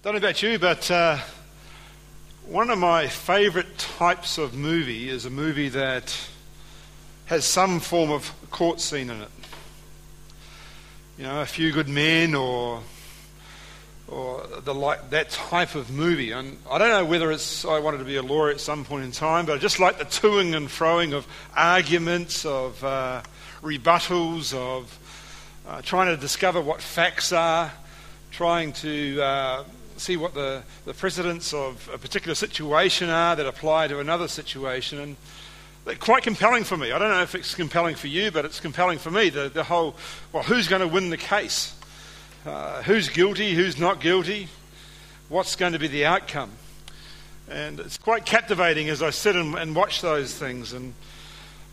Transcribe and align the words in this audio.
Don't 0.00 0.12
know 0.12 0.18
about 0.18 0.44
you, 0.44 0.60
but 0.60 0.88
uh, 0.92 1.18
one 2.46 2.70
of 2.70 2.78
my 2.78 3.08
favourite 3.08 3.78
types 3.78 4.38
of 4.38 4.54
movie 4.54 5.08
is 5.08 5.24
a 5.24 5.30
movie 5.30 5.70
that 5.70 6.16
has 7.26 7.44
some 7.44 7.80
form 7.80 8.12
of 8.12 8.32
court 8.52 8.80
scene 8.80 9.10
in 9.10 9.20
it. 9.20 9.28
You 11.18 11.24
know, 11.24 11.40
a 11.40 11.46
few 11.46 11.72
good 11.72 11.88
men 11.88 12.36
or 12.36 12.80
or 14.06 14.46
the 14.62 14.72
like 14.72 15.10
that 15.10 15.30
type 15.30 15.74
of 15.74 15.90
movie. 15.90 16.30
And 16.30 16.58
I 16.70 16.78
don't 16.78 16.90
know 16.90 17.04
whether 17.04 17.32
it's 17.32 17.64
I 17.64 17.80
wanted 17.80 17.98
to 17.98 18.04
be 18.04 18.16
a 18.16 18.22
lawyer 18.22 18.50
at 18.52 18.60
some 18.60 18.84
point 18.84 19.02
in 19.02 19.10
time, 19.10 19.46
but 19.46 19.56
I 19.56 19.58
just 19.58 19.80
like 19.80 19.98
the 19.98 20.04
toing 20.04 20.56
and 20.56 20.68
froing 20.68 21.12
of 21.12 21.26
arguments, 21.56 22.46
of 22.46 22.84
uh, 22.84 23.22
rebuttals, 23.62 24.54
of 24.54 24.96
uh, 25.66 25.82
trying 25.82 26.14
to 26.14 26.16
discover 26.16 26.60
what 26.60 26.80
facts 26.80 27.32
are, 27.32 27.72
trying 28.30 28.72
to 28.74 29.20
uh, 29.20 29.64
see 30.00 30.16
what 30.16 30.34
the, 30.34 30.62
the 30.84 30.94
precedents 30.94 31.52
of 31.52 31.88
a 31.92 31.98
particular 31.98 32.34
situation 32.34 33.08
are 33.08 33.36
that 33.36 33.46
apply 33.46 33.88
to 33.88 34.00
another 34.00 34.28
situation. 34.28 34.98
And 34.98 35.16
they're 35.84 35.96
quite 35.96 36.22
compelling 36.22 36.64
for 36.64 36.76
me. 36.76 36.92
I 36.92 36.98
don't 36.98 37.10
know 37.10 37.22
if 37.22 37.34
it's 37.34 37.54
compelling 37.54 37.94
for 37.94 38.08
you, 38.08 38.30
but 38.30 38.44
it's 38.44 38.60
compelling 38.60 38.98
for 38.98 39.10
me. 39.10 39.30
The, 39.30 39.48
the 39.48 39.64
whole, 39.64 39.96
well, 40.32 40.42
who's 40.42 40.68
going 40.68 40.82
to 40.82 40.88
win 40.88 41.10
the 41.10 41.16
case? 41.16 41.74
Uh, 42.44 42.82
who's 42.82 43.08
guilty? 43.08 43.54
Who's 43.54 43.78
not 43.78 44.00
guilty? 44.00 44.48
What's 45.28 45.56
going 45.56 45.72
to 45.72 45.78
be 45.78 45.88
the 45.88 46.06
outcome? 46.06 46.52
And 47.50 47.80
it's 47.80 47.98
quite 47.98 48.26
captivating 48.26 48.88
as 48.88 49.02
I 49.02 49.10
sit 49.10 49.34
and, 49.34 49.54
and 49.54 49.74
watch 49.74 50.00
those 50.00 50.34
things. 50.34 50.72
And 50.72 50.94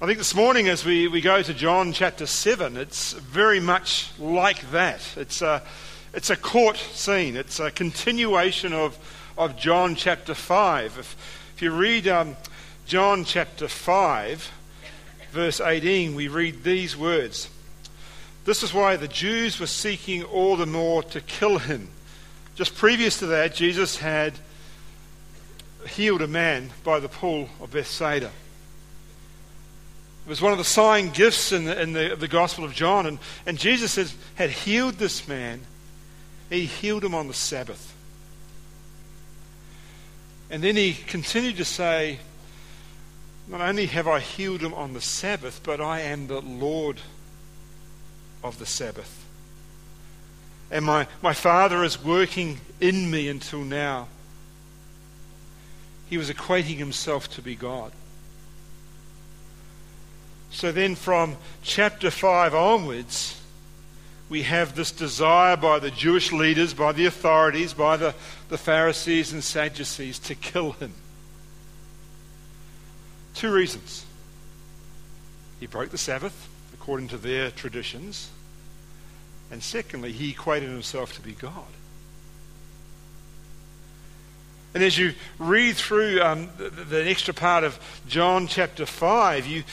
I 0.01 0.05
think 0.05 0.17
this 0.17 0.35
morning, 0.35 0.67
as 0.67 0.85
we, 0.85 1.07
we 1.07 1.21
go 1.21 1.41
to 1.41 1.53
John 1.53 1.93
chapter 1.93 2.25
7, 2.25 2.77
it's 2.77 3.13
very 3.13 3.59
much 3.59 4.11
like 4.19 4.71
that. 4.71 5.01
It's 5.15 5.41
a, 5.41 5.61
it's 6.15 6.29
a 6.29 6.37
court 6.37 6.77
scene, 6.77 7.35
it's 7.35 7.59
a 7.59 7.69
continuation 7.69 8.71
of, 8.71 8.97
of 9.37 9.57
John 9.57 9.95
chapter 9.95 10.33
5. 10.33 10.97
If, 10.97 11.51
if 11.55 11.61
you 11.61 11.71
read 11.71 12.07
um, 12.07 12.37
John 12.85 13.25
chapter 13.25 13.67
5, 13.67 14.51
verse 15.31 15.59
18, 15.59 16.15
we 16.15 16.29
read 16.29 16.63
these 16.63 16.95
words 16.95 17.49
This 18.45 18.63
is 18.63 18.73
why 18.73 18.95
the 18.95 19.09
Jews 19.09 19.59
were 19.59 19.67
seeking 19.67 20.23
all 20.23 20.55
the 20.55 20.65
more 20.65 21.03
to 21.03 21.19
kill 21.19 21.57
him. 21.57 21.89
Just 22.55 22.75
previous 22.75 23.19
to 23.19 23.25
that, 23.27 23.53
Jesus 23.53 23.97
had 23.97 24.35
healed 25.89 26.21
a 26.21 26.27
man 26.27 26.71
by 26.85 27.01
the 27.01 27.09
pool 27.09 27.49
of 27.59 27.71
Bethsaida. 27.71 28.31
It 30.25 30.29
was 30.29 30.41
one 30.41 30.53
of 30.53 30.57
the 30.57 30.63
sign 30.63 31.09
gifts 31.09 31.51
in 31.51 31.65
the, 31.65 31.79
in 31.79 31.91
the, 31.91 32.15
the 32.17 32.29
Gospel 32.29 32.63
of 32.63 32.73
John. 32.73 33.05
And, 33.05 33.19
and 33.45 33.59
Jesus 33.59 33.97
has, 33.97 34.15
had 34.35 34.49
healed 34.49 34.95
this 34.95 35.27
man 35.27 35.59
he 36.49 36.65
healed 36.65 37.03
him 37.03 37.15
on 37.15 37.27
the 37.27 37.33
Sabbath. 37.33 37.93
And 40.49 40.63
then 40.63 40.75
he 40.75 40.93
continued 40.93 41.57
to 41.57 41.65
say, 41.65 42.19
Not 43.47 43.61
only 43.61 43.87
have 43.87 44.07
I 44.07 44.19
healed 44.19 44.61
him 44.61 44.73
on 44.73 44.93
the 44.93 45.01
Sabbath, 45.01 45.61
but 45.63 45.81
I 45.81 46.01
am 46.01 46.27
the 46.27 46.41
Lord 46.41 47.01
of 48.43 48.59
the 48.59 48.65
Sabbath. 48.65 49.25
And 50.69 50.85
my, 50.85 51.07
my 51.21 51.33
Father 51.33 51.83
is 51.83 52.03
working 52.03 52.59
in 52.79 53.09
me 53.09 53.27
until 53.27 53.59
now. 53.59 54.07
He 56.07 56.17
was 56.17 56.29
equating 56.29 56.77
himself 56.77 57.29
to 57.31 57.41
be 57.41 57.55
God. 57.55 57.91
So 60.51 60.71
then, 60.71 60.95
from 60.95 61.35
chapter 61.63 62.09
5 62.09 62.53
onwards, 62.53 63.41
we 64.29 64.43
have 64.43 64.75
this 64.75 64.91
desire 64.91 65.55
by 65.55 65.79
the 65.79 65.91
Jewish 65.91 66.31
leaders, 66.31 66.73
by 66.73 66.91
the 66.91 67.05
authorities, 67.05 67.73
by 67.73 67.97
the, 67.97 68.15
the 68.49 68.57
Pharisees 68.57 69.31
and 69.31 69.43
Sadducees 69.43 70.17
to 70.19 70.35
kill 70.35 70.71
him. 70.73 70.93
Two 73.35 73.51
reasons. 73.51 74.05
He 75.59 75.67
broke 75.67 75.89
the 75.89 75.97
Sabbath, 75.97 76.49
according 76.73 77.09
to 77.09 77.17
their 77.17 77.51
traditions. 77.51 78.29
And 79.51 79.61
secondly, 79.61 80.11
he 80.11 80.31
equated 80.31 80.69
himself 80.69 81.13
to 81.15 81.21
be 81.21 81.33
God. 81.33 81.65
And 84.73 84.83
as 84.83 84.97
you 84.97 85.13
read 85.37 85.75
through 85.77 86.21
um, 86.21 86.49
the, 86.57 86.69
the 86.69 87.09
extra 87.09 87.33
part 87.33 87.63
of 87.63 87.79
John 88.07 88.47
chapter 88.47 88.85
5, 88.85 89.45
you, 89.45 89.63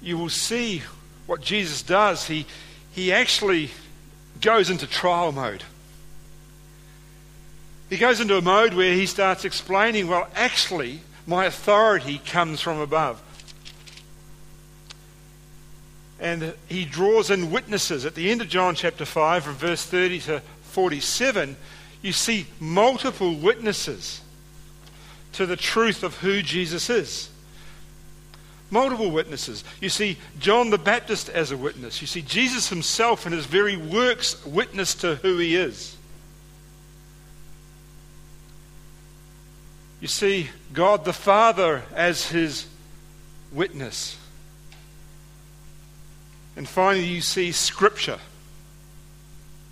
you 0.00 0.16
will 0.16 0.30
see 0.30 0.82
what 1.26 1.40
Jesus 1.40 1.82
does. 1.82 2.26
He, 2.26 2.46
he 2.92 3.12
actually 3.12 3.70
goes 4.40 4.70
into 4.70 4.86
trial 4.86 5.32
mode. 5.32 5.64
He 7.88 7.96
goes 7.96 8.20
into 8.20 8.36
a 8.36 8.42
mode 8.42 8.74
where 8.74 8.94
he 8.94 9.06
starts 9.06 9.44
explaining, 9.44 10.08
well, 10.08 10.28
actually, 10.34 11.00
my 11.26 11.44
authority 11.44 12.18
comes 12.24 12.60
from 12.60 12.78
above. 12.78 13.22
And 16.18 16.54
he 16.68 16.84
draws 16.84 17.30
in 17.30 17.50
witnesses. 17.50 18.04
At 18.04 18.14
the 18.14 18.30
end 18.30 18.40
of 18.40 18.48
John 18.48 18.74
chapter 18.74 19.04
5, 19.04 19.44
from 19.44 19.54
verse 19.54 19.84
30 19.84 20.20
to 20.20 20.42
47, 20.62 21.56
you 22.02 22.12
see 22.12 22.46
multiple 22.58 23.34
witnesses 23.34 24.20
to 25.32 25.46
the 25.46 25.56
truth 25.56 26.02
of 26.02 26.16
who 26.18 26.42
Jesus 26.42 26.88
is. 26.88 27.30
Multiple 28.70 29.10
witnesses. 29.10 29.62
You 29.80 29.88
see 29.88 30.18
John 30.40 30.70
the 30.70 30.78
Baptist 30.78 31.28
as 31.28 31.52
a 31.52 31.56
witness. 31.56 32.00
You 32.00 32.06
see 32.06 32.22
Jesus 32.22 32.68
himself 32.68 33.24
and 33.24 33.34
his 33.34 33.46
very 33.46 33.76
works 33.76 34.44
witness 34.44 34.94
to 34.96 35.16
who 35.16 35.38
he 35.38 35.54
is. 35.54 35.96
You 40.00 40.08
see 40.08 40.50
God 40.72 41.04
the 41.04 41.12
Father 41.12 41.82
as 41.94 42.28
his 42.28 42.66
witness. 43.52 44.16
And 46.56 46.68
finally, 46.68 47.06
you 47.06 47.20
see 47.20 47.52
Scripture. 47.52 48.18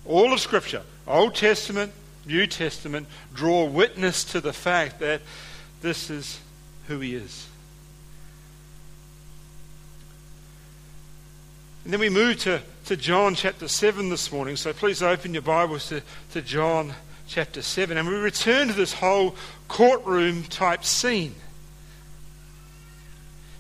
All 0.07 0.33
of 0.33 0.41
Scripture, 0.41 0.83
Old 1.07 1.35
Testament, 1.35 1.93
New 2.27 2.47
Testament, 2.47 3.09
draw 3.35 3.65
witness 3.65 4.23
to 4.25 4.41
the 4.41 4.53
fact 4.53 5.01
that 5.01 5.21
this 5.83 6.11
is 6.11 6.41
who 6.89 7.01
he 7.01 7.15
is. 7.15 7.49
And 11.85 11.93
then 11.93 12.01
we 12.01 12.09
move 12.09 12.39
to, 12.41 12.63
to 12.87 12.97
John 12.97 13.35
chapter 13.35 13.69
7 13.69 14.09
this 14.09 14.33
morning. 14.33 14.57
So 14.57 14.73
please 14.73 15.03
open 15.03 15.35
your 15.35 15.43
Bibles 15.43 15.91
to, 15.91 16.01
to 16.33 16.41
John 16.41 16.95
chapter 17.27 17.61
7. 17.61 17.99
And 17.99 18.09
we 18.09 18.15
return 18.15 18.69
to 18.69 18.75
this 18.75 18.95
whole 18.95 19.37
courtroom 19.69 20.45
type 20.45 20.83
scene 20.83 21.35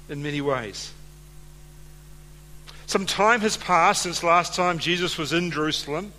in 0.09 0.23
many 0.23 0.41
ways. 0.41 0.93
Some 2.87 3.05
time 3.05 3.41
has 3.43 3.59
passed 3.59 4.03
since 4.03 4.23
last 4.23 4.55
time 4.55 4.79
Jesus 4.79 5.19
was 5.19 5.35
in 5.35 5.51
Jerusalem. 5.51 6.11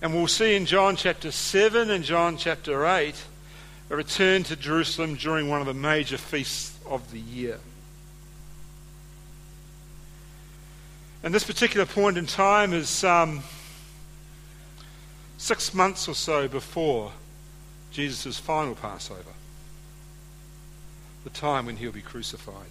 And 0.00 0.14
we'll 0.14 0.28
see 0.28 0.54
in 0.54 0.66
John 0.66 0.94
chapter 0.94 1.32
7 1.32 1.90
and 1.90 2.04
John 2.04 2.36
chapter 2.36 2.86
8 2.86 3.14
a 3.90 3.96
return 3.96 4.44
to 4.44 4.54
Jerusalem 4.54 5.16
during 5.16 5.48
one 5.48 5.60
of 5.60 5.66
the 5.66 5.74
major 5.74 6.16
feasts 6.16 6.78
of 6.86 7.10
the 7.10 7.20
year. 7.20 7.58
And 11.26 11.34
this 11.34 11.42
particular 11.42 11.86
point 11.86 12.16
in 12.18 12.26
time 12.26 12.72
is 12.72 13.02
um, 13.02 13.42
six 15.38 15.74
months 15.74 16.06
or 16.06 16.14
so 16.14 16.46
before 16.46 17.10
Jesus' 17.90 18.38
final 18.38 18.76
Passover, 18.76 19.32
the 21.24 21.30
time 21.30 21.66
when 21.66 21.78
he'll 21.78 21.90
be 21.90 22.00
crucified. 22.00 22.68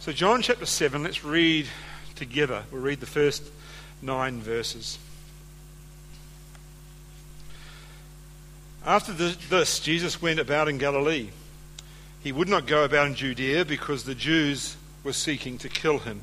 So, 0.00 0.10
John 0.10 0.42
chapter 0.42 0.66
7, 0.66 1.04
let's 1.04 1.22
read 1.22 1.68
together. 2.16 2.64
We'll 2.72 2.82
read 2.82 2.98
the 2.98 3.06
first 3.06 3.44
nine 4.02 4.40
verses. 4.40 4.98
After 8.84 9.12
this, 9.12 9.78
Jesus 9.78 10.20
went 10.20 10.40
about 10.40 10.66
in 10.66 10.78
Galilee. 10.78 11.28
He 12.24 12.32
would 12.32 12.48
not 12.48 12.66
go 12.66 12.82
about 12.82 13.06
in 13.06 13.14
Judea 13.14 13.64
because 13.64 14.02
the 14.02 14.16
Jews 14.16 14.76
were 15.04 15.12
seeking 15.12 15.58
to 15.58 15.68
kill 15.68 16.00
him. 16.00 16.22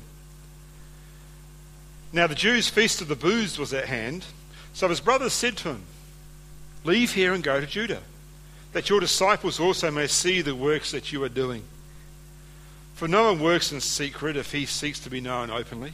Now 2.16 2.26
the 2.26 2.34
Jews' 2.34 2.70
feast 2.70 3.02
of 3.02 3.08
the 3.08 3.14
booths 3.14 3.58
was 3.58 3.74
at 3.74 3.84
hand, 3.84 4.24
so 4.72 4.88
his 4.88 5.00
brothers 5.00 5.34
said 5.34 5.58
to 5.58 5.68
him, 5.68 5.82
Leave 6.82 7.12
here 7.12 7.34
and 7.34 7.44
go 7.44 7.60
to 7.60 7.66
Judea, 7.66 8.00
that 8.72 8.88
your 8.88 9.00
disciples 9.00 9.60
also 9.60 9.90
may 9.90 10.06
see 10.06 10.40
the 10.40 10.54
works 10.54 10.92
that 10.92 11.12
you 11.12 11.22
are 11.24 11.28
doing. 11.28 11.62
For 12.94 13.06
no 13.06 13.24
one 13.24 13.42
works 13.42 13.70
in 13.70 13.82
secret 13.82 14.34
if 14.34 14.52
he 14.52 14.64
seeks 14.64 14.98
to 15.00 15.10
be 15.10 15.20
known 15.20 15.50
openly. 15.50 15.92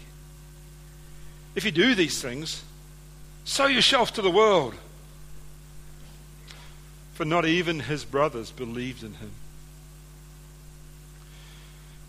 If 1.57 1.65
you 1.65 1.73
do 1.73 1.97
these 1.97 2.23
things, 2.23 2.63
sow 3.45 3.67
yourself 3.67 4.13
to 4.13 4.23
the 4.23 4.31
world. 4.31 4.77
For 7.15 7.25
not 7.25 7.47
even 7.47 7.81
his 7.81 8.05
brothers 8.05 8.53
believed 8.53 9.03
in 9.03 9.15
him. 9.15 9.33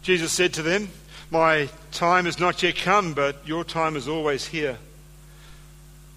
Jesus 0.04 0.32
said 0.32 0.54
to 0.54 0.62
them, 0.62 0.90
my 1.34 1.68
time 1.92 2.26
has 2.26 2.40
not 2.40 2.62
yet 2.62 2.76
come, 2.76 3.16
but 3.16 3.48
your 3.48 3.64
time 3.64 3.96
is 3.96 4.08
always 4.08 4.46
here. 4.46 4.78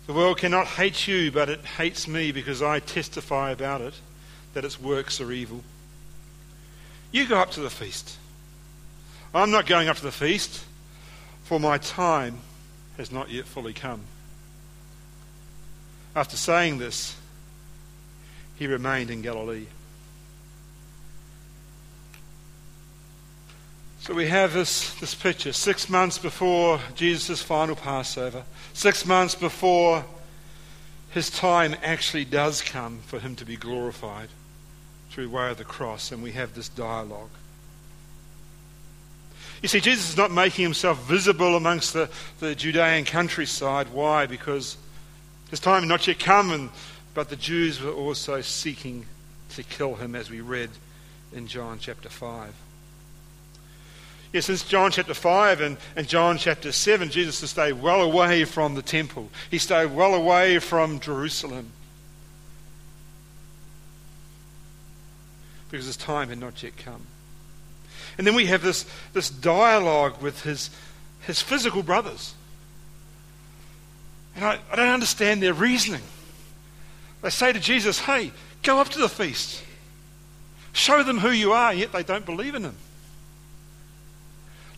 The 0.07 0.13
world 0.13 0.37
cannot 0.37 0.67
hate 0.67 1.09
you, 1.09 1.33
but 1.33 1.49
it 1.49 1.65
hates 1.65 2.07
me 2.07 2.33
because 2.33 2.61
I 2.61 2.81
testify 2.81 3.51
about 3.51 3.81
it 3.81 3.95
that 4.53 4.67
its 4.67 4.79
works 4.79 5.19
are 5.23 5.33
evil. 5.33 5.65
You 7.13 7.27
go 7.27 7.39
up 7.39 7.51
to 7.53 7.61
the 7.61 7.71
feast. 7.71 8.19
I'm 9.35 9.51
not 9.51 9.67
going 9.67 9.89
up 9.89 9.97
to 9.97 10.03
the 10.03 10.13
feast, 10.13 10.63
for 11.45 11.59
my 11.59 11.79
time 11.79 12.41
has 12.99 13.11
not 13.11 13.31
yet 13.31 13.47
fully 13.47 13.73
come. 13.73 14.03
After 16.15 16.37
saying 16.37 16.77
this, 16.77 17.17
he 18.57 18.67
remained 18.67 19.11
in 19.11 19.23
Galilee. 19.23 19.67
So 24.07 24.15
we 24.15 24.29
have 24.29 24.53
this, 24.53 24.95
this 25.01 25.17
picture 25.17 25.53
six 25.53 25.91
months 25.91 26.17
before 26.17 26.79
Jesus' 26.95 27.43
final 27.43 27.75
Passover, 27.75 28.45
six 28.73 29.05
months 29.05 29.35
before 29.35 30.05
his 31.11 31.29
time 31.29 31.75
actually 31.83 32.25
does 32.25 32.63
come 32.63 33.01
for 33.01 33.19
him 33.19 33.35
to 33.35 33.45
be 33.45 33.57
glorified 33.57 34.29
through 35.11 35.31
way 35.31 35.51
of 35.51 35.59
the 35.59 35.65
cross, 35.65 36.13
and 36.13 36.23
we 36.23 36.31
have 36.31 36.55
this 36.55 36.69
dialogue. 36.69 37.31
You 39.61 39.67
see, 39.67 39.81
Jesus 39.81 40.11
is 40.11 40.17
not 40.17 40.31
making 40.31 40.63
himself 40.63 41.03
visible 41.09 41.57
amongst 41.57 41.93
the, 41.93 42.09
the 42.39 42.55
Judean 42.55 43.07
countryside. 43.07 43.89
Why? 43.89 44.27
Because 44.27 44.77
his 45.51 45.59
time 45.59 45.83
had 45.83 45.89
not 45.89 46.07
yet 46.07 46.21
come, 46.21 46.53
and, 46.53 46.71
but 47.13 47.29
the 47.29 47.35
Jews 47.35 47.83
were 47.83 47.91
also 47.91 48.41
seeking 48.41 49.05
to 49.57 49.65
kill 49.65 49.97
him, 49.97 50.15
as 50.15 50.31
we 50.31 50.43
read 50.43 50.71
in 51.33 51.49
John 51.49 51.81
chapter 51.81 52.09
5. 52.09 52.55
Yeah, 54.37 54.41
since 54.41 54.65
John 54.65 54.91
chapter 54.91 55.15
5 55.15 55.63
and, 55.63 55.79
and 55.97 56.07
John 56.07 56.37
chapter 56.37 56.71
7, 56.71 57.09
Jesus 57.09 57.41
has 57.41 57.49
stayed 57.49 57.73
well 57.73 58.03
away 58.03 58.45
from 58.45 58.75
the 58.75 58.83
temple. 58.83 59.31
He 59.51 59.57
stayed 59.57 59.95
well 59.95 60.15
away 60.15 60.59
from 60.59 61.01
Jerusalem. 61.01 61.73
Because 65.71 65.87
his 65.87 65.97
time 65.97 66.29
had 66.29 66.37
not 66.37 66.63
yet 66.63 66.77
come. 66.77 67.07
And 68.19 68.27
then 68.27 68.35
we 68.35 68.45
have 68.45 68.61
this, 68.61 68.85
this 69.15 69.31
dialogue 69.31 70.21
with 70.21 70.43
his, 70.43 70.69
his 71.21 71.41
physical 71.41 71.83
brothers. 71.83 72.35
And 74.35 74.45
I, 74.45 74.59
I 74.71 74.77
don't 74.77 74.89
understand 74.91 75.43
their 75.43 75.55
reasoning. 75.55 76.03
They 77.23 77.31
say 77.31 77.55
to 77.55 77.59
Jesus, 77.59 78.01
hey, 78.01 78.33
go 78.63 78.81
up 78.81 78.91
to 78.91 78.99
the 78.99 79.09
feast. 79.09 79.63
Show 80.75 81.03
them 81.03 81.21
who 81.21 81.31
you 81.31 81.55
are, 81.55 81.73
yet 81.73 81.93
they 81.93 82.03
don't 82.03 82.27
believe 82.27 82.55
in 82.55 82.65
him. 82.65 82.77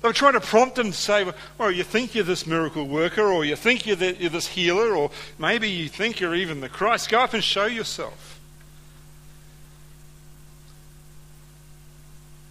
Were 0.08 0.14
trying 0.14 0.32
to 0.32 0.40
prompt 0.40 0.78
him 0.78 0.86
to 0.86 0.96
say, 0.96 1.30
well, 1.58 1.70
you 1.70 1.84
think 1.84 2.14
you're 2.14 2.24
this 2.24 2.46
miracle 2.46 2.88
worker, 2.88 3.30
or 3.30 3.44
you 3.44 3.54
think 3.54 3.86
you're, 3.86 3.94
the, 3.94 4.16
you're 4.16 4.30
this 4.30 4.46
healer, 4.46 4.96
or 4.96 5.10
maybe 5.38 5.68
you 5.68 5.86
think 5.90 6.18
you're 6.18 6.34
even 6.34 6.62
the 6.62 6.68
Christ. 6.70 7.10
Go 7.10 7.20
up 7.20 7.34
and 7.34 7.44
show 7.44 7.66
yourself. 7.66 8.40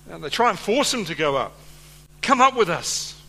And 0.08 0.24
they 0.24 0.30
try 0.30 0.52
and 0.52 0.60
force 0.60 0.94
him 0.94 1.04
to 1.06 1.16
go 1.16 1.36
up. 1.36 1.54
Come 2.22 2.42
up 2.42 2.56
with 2.56 2.70
us. 2.70 3.20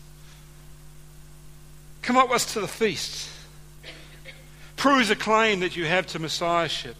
Come 2.03 2.15
up 2.15 2.29
with 2.29 2.35
us 2.35 2.53
to 2.53 2.59
the 2.59 2.67
feast. 2.67 3.31
Prove 4.75 5.07
the 5.07 5.15
claim 5.15 5.61
that 5.61 5.75
you 5.75 5.85
have 5.85 6.05
to 6.05 6.19
Messiahship. 6.19 6.97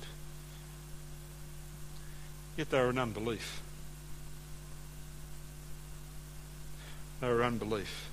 Yet 2.58 2.72
they're 2.72 2.90
in 2.90 2.98
unbelief. 2.98 3.62
Were 7.22 7.44
unbelief. 7.44 8.10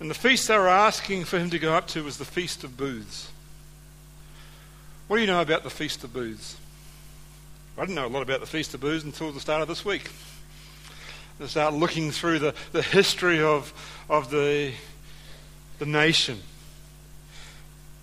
And 0.00 0.10
the 0.10 0.14
feast 0.14 0.48
they 0.48 0.56
were 0.56 0.68
asking 0.68 1.24
for 1.24 1.38
him 1.38 1.50
to 1.50 1.58
go 1.58 1.74
up 1.74 1.86
to 1.88 2.02
was 2.02 2.16
the 2.16 2.24
Feast 2.24 2.64
of 2.64 2.76
Booths. 2.76 3.30
What 5.06 5.16
do 5.16 5.22
you 5.22 5.26
know 5.26 5.42
about 5.42 5.62
the 5.62 5.70
Feast 5.70 6.02
of 6.04 6.12
Booths? 6.12 6.56
I 7.76 7.82
didn't 7.82 7.94
know 7.94 8.06
a 8.06 8.08
lot 8.08 8.22
about 8.22 8.40
the 8.40 8.46
Feast 8.46 8.74
of 8.74 8.80
Booths 8.80 9.04
until 9.04 9.30
the 9.30 9.40
start 9.40 9.62
of 9.62 9.68
this 9.68 9.84
week. 9.84 10.10
I 11.40 11.46
started 11.46 11.76
looking 11.76 12.10
through 12.10 12.40
the, 12.40 12.54
the 12.72 12.82
history 12.82 13.40
of, 13.40 13.72
of 14.10 14.30
the, 14.30 14.72
the 15.78 15.86
nation. 15.86 16.40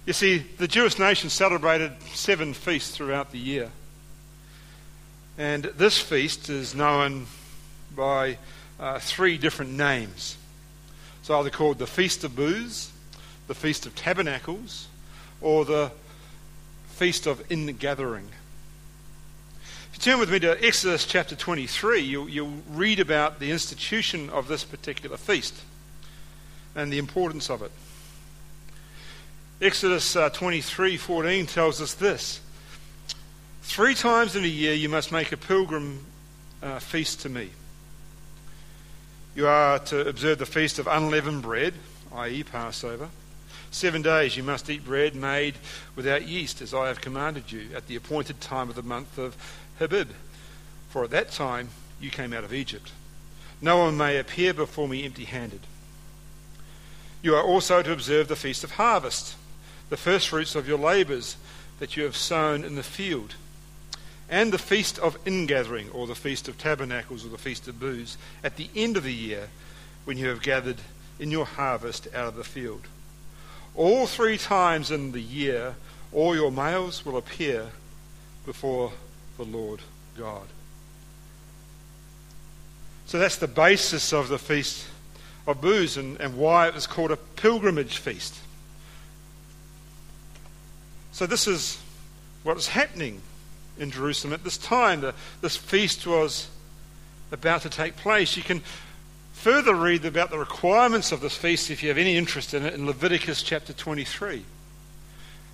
You 0.05 0.13
see, 0.13 0.39
the 0.39 0.67
Jewish 0.67 0.97
nation 0.97 1.29
celebrated 1.29 1.91
seven 2.13 2.53
feasts 2.53 2.95
throughout 2.95 3.31
the 3.31 3.39
year. 3.39 3.71
And 5.37 5.65
this 5.65 5.99
feast 5.99 6.49
is 6.49 6.73
known 6.73 7.27
by 7.97 8.37
uh, 8.79 8.99
three 8.99 9.37
different 9.37 9.71
names. 9.71 10.37
It's 11.19 11.29
either 11.29 11.49
called 11.49 11.79
the 11.79 11.87
Feast 11.87 12.23
of 12.23 12.35
Booths, 12.35 12.91
the 13.47 13.55
Feast 13.55 13.85
of 13.85 13.95
Tabernacles, 13.95 14.87
or 15.41 15.65
the 15.65 15.91
Feast 16.91 17.25
of 17.25 17.43
Ingathering. 17.51 18.29
If 19.91 20.05
you 20.05 20.11
turn 20.11 20.19
with 20.19 20.31
me 20.31 20.39
to 20.39 20.63
Exodus 20.63 21.05
chapter 21.05 21.35
23, 21.35 21.99
you'll, 21.99 22.29
you'll 22.29 22.61
read 22.69 22.99
about 22.99 23.39
the 23.39 23.51
institution 23.51 24.29
of 24.29 24.47
this 24.47 24.63
particular 24.63 25.17
feast 25.17 25.55
and 26.75 26.93
the 26.93 26.99
importance 26.99 27.49
of 27.49 27.63
it. 27.63 27.71
Exodus 29.59 30.15
uh, 30.15 30.29
23:14 30.29 31.51
tells 31.51 31.81
us 31.81 31.95
this: 31.95 32.41
Three 33.63 33.95
times 33.95 34.35
in 34.35 34.43
a 34.43 34.47
year 34.47 34.75
you 34.75 34.87
must 34.87 35.11
make 35.11 35.31
a 35.31 35.37
pilgrim 35.37 36.05
uh, 36.61 36.77
feast 36.77 37.21
to 37.21 37.29
me. 37.29 37.49
You 39.37 39.47
are 39.47 39.77
to 39.77 40.07
observe 40.07 40.39
the 40.39 40.47
feast 40.47 40.79
of 40.79 40.87
unleavened 40.87 41.43
bread, 41.43 41.75
i.e., 42.11 42.41
Passover. 42.41 43.09
Seven 43.69 44.01
days 44.01 44.35
you 44.35 44.41
must 44.41 44.67
eat 44.67 44.83
bread 44.83 45.13
made 45.13 45.53
without 45.95 46.27
yeast, 46.27 46.59
as 46.59 46.73
I 46.73 46.87
have 46.87 47.01
commanded 47.01 47.51
you, 47.51 47.67
at 47.75 47.85
the 47.85 47.95
appointed 47.95 48.41
time 48.41 48.67
of 48.67 48.73
the 48.73 48.81
month 48.81 49.19
of 49.19 49.37
Abib. 49.79 50.09
For 50.89 51.03
at 51.03 51.11
that 51.11 51.29
time 51.29 51.69
you 52.01 52.09
came 52.09 52.33
out 52.33 52.45
of 52.45 52.51
Egypt. 52.51 52.91
No 53.61 53.77
one 53.77 53.95
may 53.95 54.17
appear 54.17 54.55
before 54.55 54.87
me 54.87 55.05
empty 55.05 55.25
handed. 55.25 55.61
You 57.21 57.35
are 57.35 57.43
also 57.43 57.83
to 57.83 57.93
observe 57.93 58.29
the 58.29 58.35
feast 58.35 58.63
of 58.63 58.71
harvest, 58.71 59.35
the 59.89 59.97
first 59.97 60.29
fruits 60.29 60.55
of 60.55 60.67
your 60.67 60.79
labours 60.79 61.37
that 61.77 61.95
you 61.95 62.05
have 62.05 62.17
sown 62.17 62.63
in 62.63 62.73
the 62.73 62.81
field 62.81 63.35
and 64.29 64.51
the 64.51 64.57
Feast 64.57 64.99
of 64.99 65.17
Ingathering, 65.25 65.89
or 65.91 66.07
the 66.07 66.15
Feast 66.15 66.47
of 66.47 66.57
Tabernacles, 66.57 67.25
or 67.25 67.29
the 67.29 67.37
Feast 67.37 67.67
of 67.67 67.79
Booths, 67.79 68.17
at 68.43 68.57
the 68.57 68.69
end 68.75 68.97
of 68.97 69.03
the 69.03 69.13
year 69.13 69.47
when 70.05 70.17
you 70.17 70.27
have 70.27 70.41
gathered 70.41 70.77
in 71.19 71.31
your 71.31 71.45
harvest 71.45 72.07
out 72.13 72.27
of 72.27 72.35
the 72.35 72.43
field. 72.43 72.87
All 73.75 74.07
three 74.07 74.37
times 74.37 74.91
in 74.91 75.11
the 75.11 75.21
year, 75.21 75.75
all 76.11 76.35
your 76.35 76.51
males 76.51 77.05
will 77.05 77.17
appear 77.17 77.67
before 78.45 78.91
the 79.37 79.43
Lord 79.43 79.81
God. 80.17 80.47
So 83.05 83.19
that's 83.19 83.37
the 83.37 83.47
basis 83.47 84.11
of 84.11 84.27
the 84.27 84.37
Feast 84.37 84.85
of 85.45 85.61
Booths 85.61 85.95
and, 85.95 86.19
and 86.19 86.37
why 86.37 86.67
it 86.67 86.73
was 86.73 86.87
called 86.87 87.11
a 87.11 87.17
pilgrimage 87.17 87.97
feast. 87.97 88.35
So 91.13 91.25
this 91.25 91.47
is 91.47 91.79
what 92.43 92.57
is 92.57 92.67
happening 92.67 93.21
in 93.79 93.91
Jerusalem 93.91 94.33
at 94.33 94.43
this 94.43 94.57
time. 94.57 95.01
The, 95.01 95.13
this 95.41 95.55
feast 95.55 96.05
was 96.07 96.47
about 97.31 97.61
to 97.61 97.69
take 97.69 97.95
place. 97.95 98.37
You 98.37 98.43
can 98.43 98.61
further 99.33 99.75
read 99.75 100.03
about 100.05 100.31
the 100.31 100.39
requirements 100.39 101.11
of 101.11 101.21
this 101.21 101.35
feast 101.35 101.69
if 101.69 101.83
you 101.83 101.89
have 101.89 101.97
any 101.97 102.17
interest 102.17 102.53
in 102.53 102.65
it 102.65 102.73
in 102.73 102.85
Leviticus 102.85 103.43
chapter 103.43 103.73
23. 103.73 104.43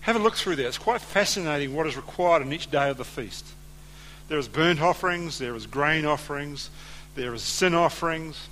Have 0.02 0.16
a 0.16 0.20
look 0.20 0.36
through 0.36 0.58
there. 0.58 0.68
It's 0.68 0.78
quite 0.78 1.02
fascinating 1.02 1.76
what 1.76 1.88
is 1.88 1.96
required 1.96 2.42
in 2.42 2.52
each 2.52 2.70
day 2.70 2.90
of 2.90 2.98
the 2.98 3.06
feast. 3.06 3.46
There 4.28 4.38
is 4.38 4.48
burnt 4.48 4.82
offerings, 4.82 5.38
there 5.38 5.56
is 5.56 5.66
grain 5.66 6.06
offerings, 6.06 6.70
there 7.16 7.34
is 7.34 7.42
sin 7.42 7.74
offerings, 7.74 8.48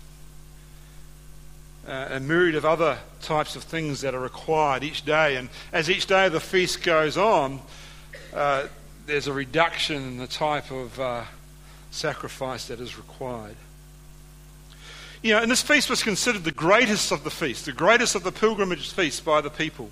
uh, 1.88 2.10
a 2.12 2.20
myriad 2.20 2.56
of 2.56 2.66
other 2.66 3.00
types 3.22 3.56
of 3.56 3.64
things 3.64 4.02
that 4.02 4.14
are 4.14 4.20
required 4.20 4.84
each 4.84 5.04
day. 5.04 5.36
And 5.38 5.50
as 5.74 5.90
each 5.90 6.06
day 6.06 6.28
of 6.28 6.34
the 6.34 6.40
feast 6.40 6.84
goes 6.84 7.18
on, 7.18 7.62
uh, 8.34 8.68
there's 9.06 9.28
a 9.28 9.34
reduction 9.34 9.98
in 9.98 10.18
the 10.18 10.28
type 10.28 10.72
of 10.72 11.00
uh, 11.00 11.24
sacrifice 11.92 12.68
that 12.68 12.80
is 12.80 12.98
required. 12.98 13.56
You 15.22 15.34
know, 15.34 15.42
and 15.42 15.52
this 15.52 15.62
feast 15.62 15.90
was 15.90 16.02
considered 16.02 16.44
the 16.44 16.52
greatest 16.52 17.12
of 17.12 17.24
the 17.24 17.30
feasts, 17.30 17.66
the 17.66 17.72
greatest 17.72 18.16
of 18.16 18.24
the 18.24 18.32
pilgrimage 18.32 18.92
feasts 18.92 19.20
by 19.20 19.42
the 19.42 19.50
people. 19.50 19.92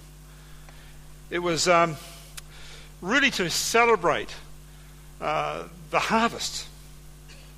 It 1.30 1.40
was 1.40 1.68
um, 1.68 1.98
really 3.02 3.30
to 3.32 3.50
celebrate 3.50 4.34
uh, 5.22 5.66
the 5.92 6.00
harvest, 6.00 6.68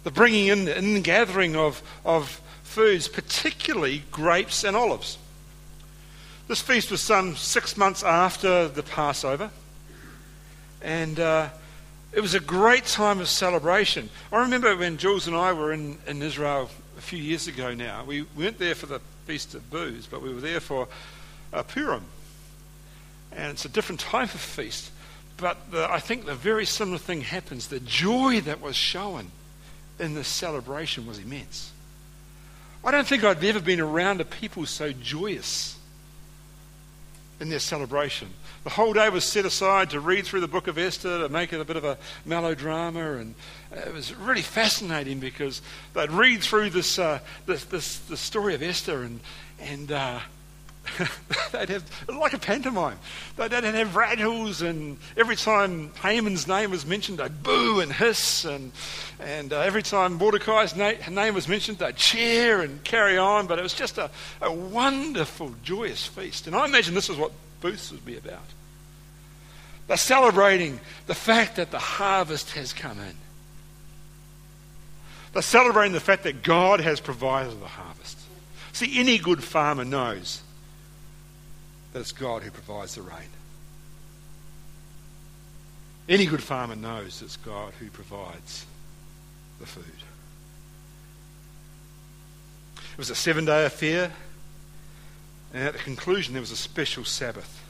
the 0.04 0.12
bringing 0.12 0.48
in 0.48 0.68
and 0.68 1.04
gathering 1.04 1.56
of, 1.56 1.82
of 2.04 2.42
foods, 2.64 3.08
particularly 3.08 4.04
grapes 4.12 4.64
and 4.64 4.76
olives. 4.76 5.18
This 6.48 6.62
feast 6.62 6.92
was 6.92 7.02
some 7.02 7.38
six 7.38 7.78
months 7.78 8.04
after 8.04 8.68
the 8.68 8.84
Passover. 8.84 9.52
And 10.82 11.20
uh, 11.20 11.50
it 12.12 12.22
was 12.22 12.34
a 12.34 12.40
great 12.40 12.86
time 12.86 13.20
of 13.20 13.30
celebration. 13.30 14.10
I 14.32 14.40
remember 14.40 14.76
when 14.76 14.98
Jules 14.98 15.28
and 15.28 15.36
I 15.36 15.54
were 15.54 15.72
in, 15.72 15.98
in 16.08 16.22
Israel 16.22 16.70
a 16.98 17.02
few 17.02 17.20
years 17.20 17.48
ago 17.48 17.74
now. 17.74 18.04
We 18.04 18.24
weren't 18.36 18.60
there 18.60 18.76
for 18.76 18.86
the 18.86 19.00
Feast 19.26 19.56
of 19.56 19.70
Booths, 19.70 20.08
but 20.08 20.22
we 20.22 20.34
were 20.34 20.42
there 20.42 20.60
for 20.60 20.88
uh, 21.54 21.64
Purim. 21.64 22.04
And 23.32 23.52
it's 23.52 23.66
a 23.66 23.70
different 23.70 24.02
type 24.02 24.34
of 24.34 24.42
feast. 24.42 24.92
But 25.38 25.72
the, 25.72 25.90
I 25.90 26.00
think 26.00 26.26
the 26.26 26.36
very 26.36 26.66
similar 26.66 26.98
thing 26.98 27.22
happens. 27.22 27.68
The 27.68 27.80
joy 27.80 28.42
that 28.42 28.62
was 28.62 28.76
shown 28.76 29.32
in 30.00 30.14
this 30.14 30.28
celebration 30.28 31.08
was 31.08 31.18
immense. 31.18 31.72
I 32.84 32.92
don't 32.92 33.08
think 33.08 33.24
I've 33.24 33.44
ever 33.44 33.60
been 33.60 33.80
around 33.80 34.22
a 34.22 34.26
people 34.26 34.66
so 34.66 34.92
joyous 34.92 35.78
in 37.40 37.50
their 37.50 37.60
celebration. 37.60 38.30
The 38.64 38.70
whole 38.70 38.94
day 38.94 39.10
was 39.10 39.24
set 39.24 39.46
aside 39.46 39.90
to 39.90 40.00
read 40.00 40.26
through 40.26 40.42
the 40.42 40.48
book 40.48 40.68
of 40.68 40.78
Esther, 40.78 41.20
to 41.20 41.30
make 41.30 41.52
it 41.52 41.60
a 41.60 41.66
bit 41.66 41.78
of 41.78 41.84
a 41.84 41.98
melodrama, 42.26 43.14
and 43.14 43.34
it 43.72 43.92
was 43.92 44.14
really 44.14 44.44
fascinating 44.44 45.20
because 45.20 45.64
they'd 45.96 46.12
read 46.12 46.44
through 46.44 46.70
this, 46.70 47.00
uh, 47.00 47.20
this, 47.48 47.64
this, 47.66 47.98
the 47.98 48.18
story 48.18 48.54
of 48.54 48.62
Esther, 48.62 49.02
and, 49.02 49.20
and 49.60 49.92
uh, 49.92 50.20
they'd 51.52 51.70
have, 51.70 52.08
like 52.08 52.34
a 52.34 52.38
pantomime, 52.38 53.00
they'd, 53.36 53.50
they'd 53.50 53.64
have 53.64 53.96
rattles, 53.96 54.62
and 54.62 55.00
every 55.18 55.36
time 55.36 55.92
Haman's 56.04 56.48
name 56.48 56.70
was 56.70 56.86
mentioned, 56.86 57.18
they'd 57.18 57.42
boo 57.42 57.80
and 57.80 57.92
hiss, 57.92 58.46
and, 58.46 58.72
and 59.20 59.54
uh, 59.54 59.60
every 59.62 59.82
time 59.82 60.20
Mordecai's 60.20 60.76
na- 60.76 60.94
name 61.10 61.34
was 61.34 61.48
mentioned, 61.48 61.80
they'd 61.80 61.96
cheer 61.96 62.62
and 62.62 62.84
carry 62.84 63.18
on, 63.18 63.48
but 63.48 63.58
it 63.58 63.64
was 63.64 63.74
just 63.74 63.98
a, 63.98 64.12
a 64.40 64.54
wonderful, 64.54 65.56
joyous 65.64 66.06
feast. 66.06 66.46
And 66.46 66.56
I 66.56 66.66
imagine 66.66 66.94
this 66.94 67.10
is 67.10 67.18
what 67.18 67.32
booths 67.62 67.92
would 67.92 68.06
be 68.06 68.18
about. 68.18 68.40
They're 69.88 69.98
celebrating 69.98 70.80
the 71.08 71.16
fact 71.16 71.56
that 71.58 71.72
the 71.72 71.80
harvest 71.80 72.52
has 72.52 72.74
come 72.74 73.00
in. 73.00 73.16
They're 75.34 75.42
celebrating 75.42 75.94
the 75.94 76.00
fact 76.00 76.24
that 76.24 76.44
God 76.44 76.82
has 76.82 77.00
provided 77.00 77.60
the 77.62 77.68
harvest. 77.68 78.18
See, 78.74 79.00
any 79.00 79.18
good 79.18 79.44
farmer 79.44 79.86
knows 79.86 80.42
that 81.94 82.00
it's 82.00 82.12
God 82.12 82.44
who 82.44 82.52
provides 82.52 82.96
the 82.96 83.02
rain. 83.02 83.30
Any 86.10 86.26
good 86.26 86.44
farmer 86.44 86.76
knows 86.76 87.22
it's 87.22 87.38
God 87.38 87.74
who 87.80 87.90
provides 87.90 88.66
the 89.60 89.66
food. 89.66 89.86
It 92.92 92.98
was 92.98 93.10
a 93.10 93.16
seven 93.16 93.46
day 93.46 93.66
affair. 93.66 94.12
And 95.54 95.64
at 95.64 95.74
the 95.74 95.80
conclusion, 95.80 96.34
there 96.34 96.42
was 96.42 96.52
a 96.52 96.58
special 96.58 97.04
Sabbath. 97.04 97.64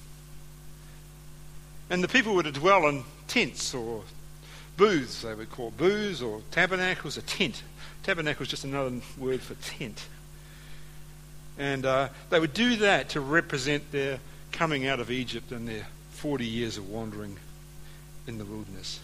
And 1.89 2.03
the 2.03 2.07
people 2.07 2.35
were 2.35 2.43
to 2.43 2.51
dwell 2.51 2.87
in 2.87 3.03
tents 3.27 3.73
or 3.73 4.03
booths, 4.77 5.21
they 5.21 5.33
would 5.33 5.51
call 5.51 5.71
booths 5.71 6.21
or 6.21 6.41
tabernacles, 6.51 7.17
a 7.17 7.21
tent. 7.21 7.63
Tabernacle 8.03 8.43
is 8.43 8.49
just 8.49 8.63
another 8.63 8.93
word 9.17 9.41
for 9.41 9.55
tent. 9.55 10.07
And 11.57 11.85
uh, 11.85 12.09
they 12.29 12.39
would 12.39 12.53
do 12.53 12.77
that 12.77 13.09
to 13.09 13.19
represent 13.21 13.91
their 13.91 14.19
coming 14.51 14.87
out 14.87 14.99
of 14.99 15.11
Egypt 15.11 15.51
and 15.51 15.67
their 15.67 15.85
40 16.11 16.45
years 16.45 16.77
of 16.77 16.89
wandering 16.89 17.37
in 18.27 18.37
the 18.37 18.45
wilderness. 18.45 18.99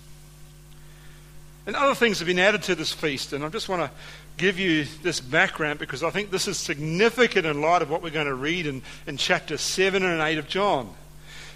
And 1.65 1.75
other 1.75 1.95
things 1.95 2.19
have 2.19 2.27
been 2.27 2.39
added 2.39 2.63
to 2.63 2.75
this 2.75 2.93
feast, 2.93 3.33
and 3.33 3.43
I 3.43 3.49
just 3.49 3.67
want 3.67 3.81
to 3.81 3.91
give 4.37 4.59
you 4.59 4.85
this 5.01 5.19
background 5.19 5.79
because 5.79 6.03
I 6.03 6.11
think 6.11 6.29
this 6.29 6.47
is 6.47 6.57
significant 6.57 7.45
in 7.45 7.61
light 7.61 7.81
of 7.81 7.89
what 7.89 8.01
we're 8.01 8.11
going 8.11 8.27
to 8.27 8.35
read 8.35 8.67
in, 8.67 8.83
in 9.05 9.17
chapter 9.17 9.57
7 9.57 10.03
and 10.03 10.21
8 10.21 10.37
of 10.37 10.47
John. 10.47 10.93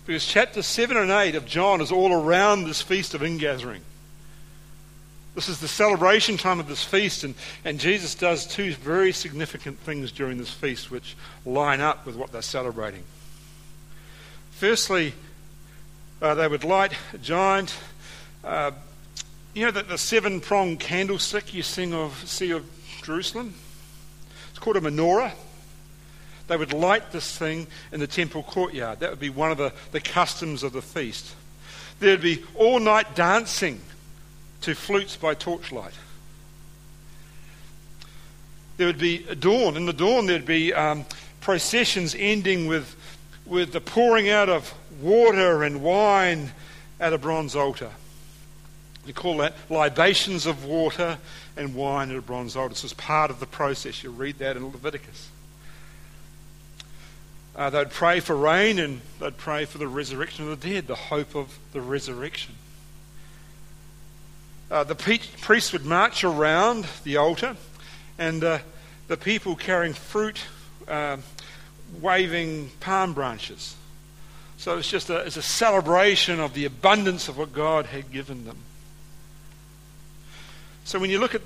Because 0.05 0.25
chapter 0.25 0.63
7 0.63 0.97
and 0.97 1.11
8 1.11 1.35
of 1.35 1.45
John 1.45 1.79
is 1.79 1.91
all 1.91 2.11
around 2.11 2.63
this 2.63 2.81
feast 2.81 3.13
of 3.13 3.23
ingathering. 3.23 3.83
This 5.35 5.47
is 5.47 5.59
the 5.59 5.67
celebration 5.67 6.35
time 6.35 6.59
of 6.59 6.67
this 6.67 6.83
feast, 6.83 7.23
and, 7.23 7.35
and 7.63 7.79
Jesus 7.79 8.15
does 8.15 8.45
two 8.45 8.73
very 8.73 9.13
significant 9.13 9.79
things 9.79 10.11
during 10.11 10.37
this 10.37 10.51
feast 10.51 10.91
which 10.91 11.15
line 11.45 11.79
up 11.79 12.05
with 12.05 12.17
what 12.17 12.33
they're 12.33 12.41
celebrating. 12.41 13.03
Firstly, 14.51 15.13
uh, 16.21 16.35
they 16.35 16.47
would 16.47 16.65
light 16.65 16.93
a 17.13 17.17
giant 17.17 17.73
uh, 18.43 18.71
you 19.53 19.65
know 19.65 19.71
that 19.71 19.89
the 19.89 19.97
seven 19.97 20.39
pronged 20.39 20.79
candlestick 20.79 21.53
you 21.53 21.63
sing 21.63 21.93
of, 21.93 22.23
see 22.27 22.51
of 22.51 22.65
Jerusalem? 23.03 23.53
It's 24.49 24.59
called 24.59 24.77
a 24.77 24.81
menorah. 24.81 25.33
They 26.47 26.57
would 26.57 26.73
light 26.73 27.11
this 27.11 27.37
thing 27.37 27.67
in 27.91 27.99
the 27.99 28.07
temple 28.07 28.43
courtyard. 28.43 28.99
That 28.99 29.09
would 29.09 29.19
be 29.19 29.29
one 29.29 29.51
of 29.51 29.57
the, 29.57 29.73
the 29.91 30.01
customs 30.01 30.63
of 30.63 30.73
the 30.73 30.81
feast. 30.81 31.35
There 31.99 32.11
would 32.11 32.21
be 32.21 32.43
all 32.55 32.79
night 32.79 33.15
dancing 33.15 33.79
to 34.61 34.75
flutes 34.75 35.15
by 35.15 35.33
torchlight. 35.33 35.93
There 38.77 38.87
would 38.87 38.97
be 38.97 39.25
a 39.29 39.35
dawn. 39.35 39.77
In 39.77 39.85
the 39.85 39.93
dawn, 39.93 40.25
there'd 40.25 40.45
be 40.45 40.73
um, 40.73 41.05
processions 41.39 42.15
ending 42.17 42.67
with, 42.67 42.95
with 43.45 43.73
the 43.73 43.81
pouring 43.81 44.29
out 44.29 44.49
of 44.49 44.73
water 45.01 45.63
and 45.63 45.81
wine 45.81 46.51
at 46.99 47.13
a 47.13 47.17
bronze 47.17 47.55
altar. 47.55 47.91
We 49.05 49.13
call 49.13 49.37
that 49.37 49.53
libations 49.69 50.45
of 50.45 50.65
water 50.65 51.17
and 51.57 51.73
wine 51.73 52.11
at 52.11 52.17
a 52.17 52.21
bronze 52.21 52.55
altar. 52.55 52.69
This 52.69 52.83
is 52.83 52.93
part 52.93 53.31
of 53.31 53.39
the 53.39 53.47
process. 53.47 54.03
You 54.03 54.11
read 54.11 54.37
that 54.39 54.55
in 54.55 54.65
Leviticus. 54.65 55.29
Uh, 57.55 57.69
they'd 57.69 57.89
pray 57.89 58.19
for 58.19 58.35
rain 58.35 58.79
and 58.79 59.01
they'd 59.19 59.37
pray 59.37 59.65
for 59.65 59.77
the 59.77 59.87
resurrection 59.87 60.49
of 60.49 60.61
the 60.61 60.69
dead, 60.69 60.87
the 60.87 60.95
hope 60.95 61.35
of 61.35 61.57
the 61.73 61.81
resurrection. 61.81 62.55
Uh, 64.69 64.85
the 64.85 64.95
priests 64.95 65.73
would 65.73 65.85
march 65.85 66.23
around 66.23 66.87
the 67.03 67.17
altar 67.17 67.57
and 68.17 68.43
uh, 68.43 68.59
the 69.09 69.17
people 69.17 69.55
carrying 69.55 69.93
fruit, 69.93 70.39
uh, 70.87 71.17
waving 71.99 72.71
palm 72.79 73.13
branches. 73.13 73.75
So 74.57 74.77
it's 74.77 74.89
just 74.89 75.09
a, 75.09 75.17
it's 75.17 75.37
a 75.37 75.41
celebration 75.41 76.39
of 76.39 76.53
the 76.53 76.65
abundance 76.65 77.27
of 77.27 77.37
what 77.37 77.51
God 77.51 77.87
had 77.87 78.11
given 78.11 78.45
them. 78.45 78.57
So 80.91 80.99
when 80.99 81.09
you 81.09 81.19
look 81.19 81.33
at 81.33 81.41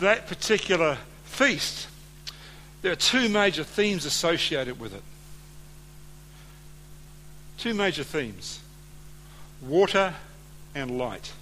that 0.00 0.26
particular 0.26 0.98
feast, 1.24 1.88
there 2.82 2.92
are 2.92 2.94
two 2.94 3.30
major 3.30 3.64
themes 3.64 4.04
associated 4.04 4.78
with 4.78 4.94
it. 4.94 5.02
Two 7.56 7.72
major 7.72 8.04
themes 8.04 8.60
water 9.62 10.12
and 10.74 10.98
light. 10.98 11.32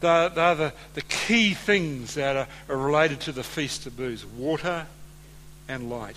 They're, 0.00 0.30
the, 0.30 0.72
the 0.94 1.02
key 1.02 1.52
things 1.52 2.14
that 2.14 2.34
are, 2.34 2.48
are 2.70 2.78
related 2.78 3.20
to 3.20 3.32
the 3.32 3.44
Feast 3.44 3.84
of 3.84 3.98
Booths 3.98 4.24
water 4.24 4.86
and 5.68 5.90
light. 5.90 6.16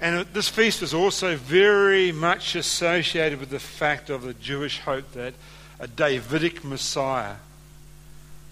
And 0.00 0.26
this 0.32 0.48
feast 0.48 0.80
is 0.80 0.94
also 0.94 1.36
very 1.36 2.10
much 2.10 2.54
associated 2.54 3.38
with 3.38 3.50
the 3.50 3.60
fact 3.60 4.08
of 4.08 4.22
the 4.22 4.32
Jewish 4.32 4.80
hope 4.80 5.12
that 5.12 5.34
a 5.80 5.88
Davidic 5.88 6.62
Messiah 6.62 7.36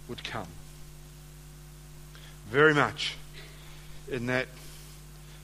would 0.08 0.24
come. 0.24 0.48
Very 2.50 2.72
much 2.72 3.14
in 4.10 4.26
that 4.26 4.48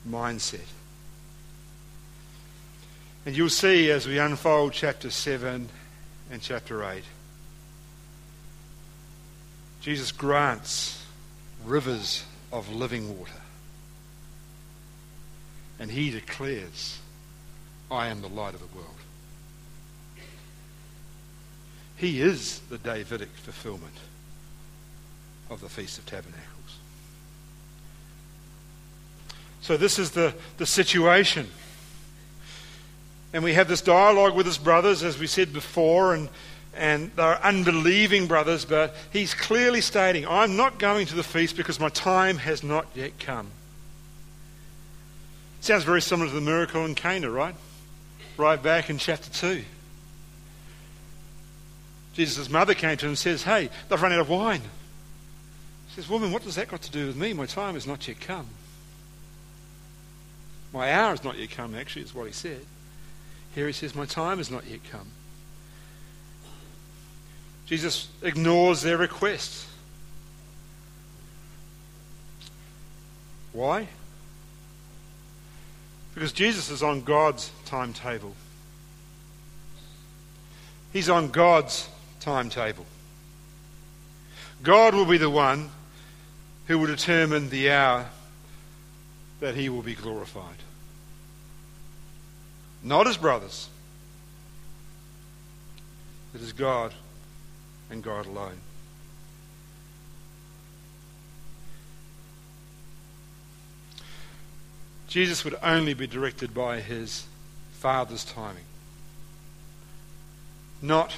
mindset. 0.09 0.67
And 3.26 3.37
you'll 3.37 3.50
see 3.50 3.91
as 3.91 4.07
we 4.07 4.19
unfold 4.19 4.73
chapter 4.73 5.11
7 5.11 5.69
and 6.31 6.43
chapter 6.43 6.83
8, 6.83 7.03
Jesus 9.83 10.12
grants 10.12 11.05
rivers 11.64 12.25
of 12.50 12.75
living 12.75 13.19
water. 13.19 13.33
And 15.79 15.91
he 15.91 16.11
declares, 16.11 16.99
I 17.91 18.09
am 18.09 18.23
the 18.23 18.29
light 18.29 18.55
of 18.55 18.61
the 18.61 18.76
world. 18.76 19.03
He 22.04 22.20
is 22.20 22.61
the 22.68 22.76
Davidic 22.76 23.30
fulfillment 23.30 23.96
of 25.49 25.62
the 25.62 25.70
Feast 25.70 25.99
of 25.99 26.04
Tabernacles. 26.04 26.76
So, 29.62 29.78
this 29.78 29.99
is 29.99 30.11
the, 30.11 30.34
the 30.58 30.66
situation. 30.66 31.49
And 33.32 33.42
we 33.42 33.54
have 33.54 33.68
this 33.68 33.80
dialogue 33.80 34.37
with 34.37 34.44
his 34.44 34.58
brothers, 34.58 35.02
as 35.02 35.18
we 35.18 35.26
said 35.26 35.54
before, 35.54 36.14
and, 36.14 36.28
and 36.76 37.11
they're 37.16 37.42
unbelieving 37.42 38.26
brothers, 38.26 38.66
but 38.66 38.94
he's 39.11 39.32
clearly 39.32 39.80
stating, 39.80 40.28
I'm 40.28 40.58
not 40.58 40.78
going 40.78 41.06
to 41.06 41.14
the 41.14 41.23
feast 41.23 41.56
because 41.56 41.80
my 41.80 41.88
time 41.88 42.37
has 42.37 42.62
not 42.62 42.87
yet 42.94 43.18
come. 43.18 43.46
Sounds 45.62 45.84
very 45.84 46.02
similar 46.02 46.28
to 46.28 46.34
the 46.34 46.42
miracle 46.42 46.84
in 46.84 46.94
Cana, 46.94 47.30
right? 47.30 47.54
Right 48.37 48.62
back 48.62 48.90
in 48.90 48.99
chapter 48.99 49.30
2. 49.30 49.64
Jesus' 52.14 52.49
mother 52.49 52.75
came 52.75 52.97
to 52.97 53.06
him 53.06 53.11
and 53.11 53.18
says, 53.18 53.42
Hey, 53.42 53.68
they've 53.88 54.00
run 54.00 54.12
out 54.12 54.21
of 54.21 54.28
wine. 54.28 54.62
He 55.88 55.94
says, 55.94 56.09
Woman, 56.09 56.33
what 56.33 56.44
does 56.44 56.54
that 56.54 56.68
got 56.68 56.83
to 56.83 56.90
do 56.90 57.09
with 57.09 57.16
me? 57.16 57.33
My 57.33 57.47
time 57.47 57.75
has 57.75 57.87
not 57.87 58.06
yet 58.06 58.21
come. 58.21 58.47
My 60.73 60.92
hour 60.92 61.11
has 61.11 61.23
not 61.23 61.38
yet 61.38 61.50
come, 61.50 61.75
actually, 61.75 62.02
is 62.02 62.14
what 62.14 62.26
he 62.26 62.33
said. 62.33 62.61
Here 63.54 63.66
he 63.66 63.73
says, 63.73 63.94
My 63.94 64.06
time 64.06 64.38
has 64.38 64.50
not 64.50 64.66
yet 64.66 64.80
come. 64.90 65.09
Jesus 67.66 68.09
ignores 68.23 68.83
their 68.83 68.97
request. 68.97 69.66
Why? 73.52 73.88
Because 76.14 76.33
Jesus 76.33 76.71
is 76.71 76.83
on 76.83 77.02
God's 77.02 77.50
timetable. 77.64 78.35
He's 80.92 81.09
on 81.09 81.30
God's 81.30 81.88
timetable. 82.25 82.87
God 84.62 84.95
will 84.95 85.04
be 85.04 85.19
the 85.19 85.28
one 85.28 85.69
who 86.66 86.78
will 86.78 86.87
determine 86.87 87.50
the 87.50 87.71
hour 87.71 88.07
that 89.40 89.54
he 89.54 89.69
will 89.69 89.83
be 89.83 89.95
glorified. 89.95 90.57
Not 92.83 93.07
his 93.07 93.19
brothers. 93.19 93.69
It 96.35 96.40
is 96.40 96.54
God 96.54 96.95
and 97.90 98.02
God 98.02 98.25
alone. 98.25 98.59
Jesus 105.09 105.45
would 105.45 105.57
only 105.62 105.93
be 105.93 106.07
directed 106.07 106.54
by 106.54 106.81
his 106.81 107.26
Father's 107.75 108.25
timing, 108.25 108.64
not 110.81 111.14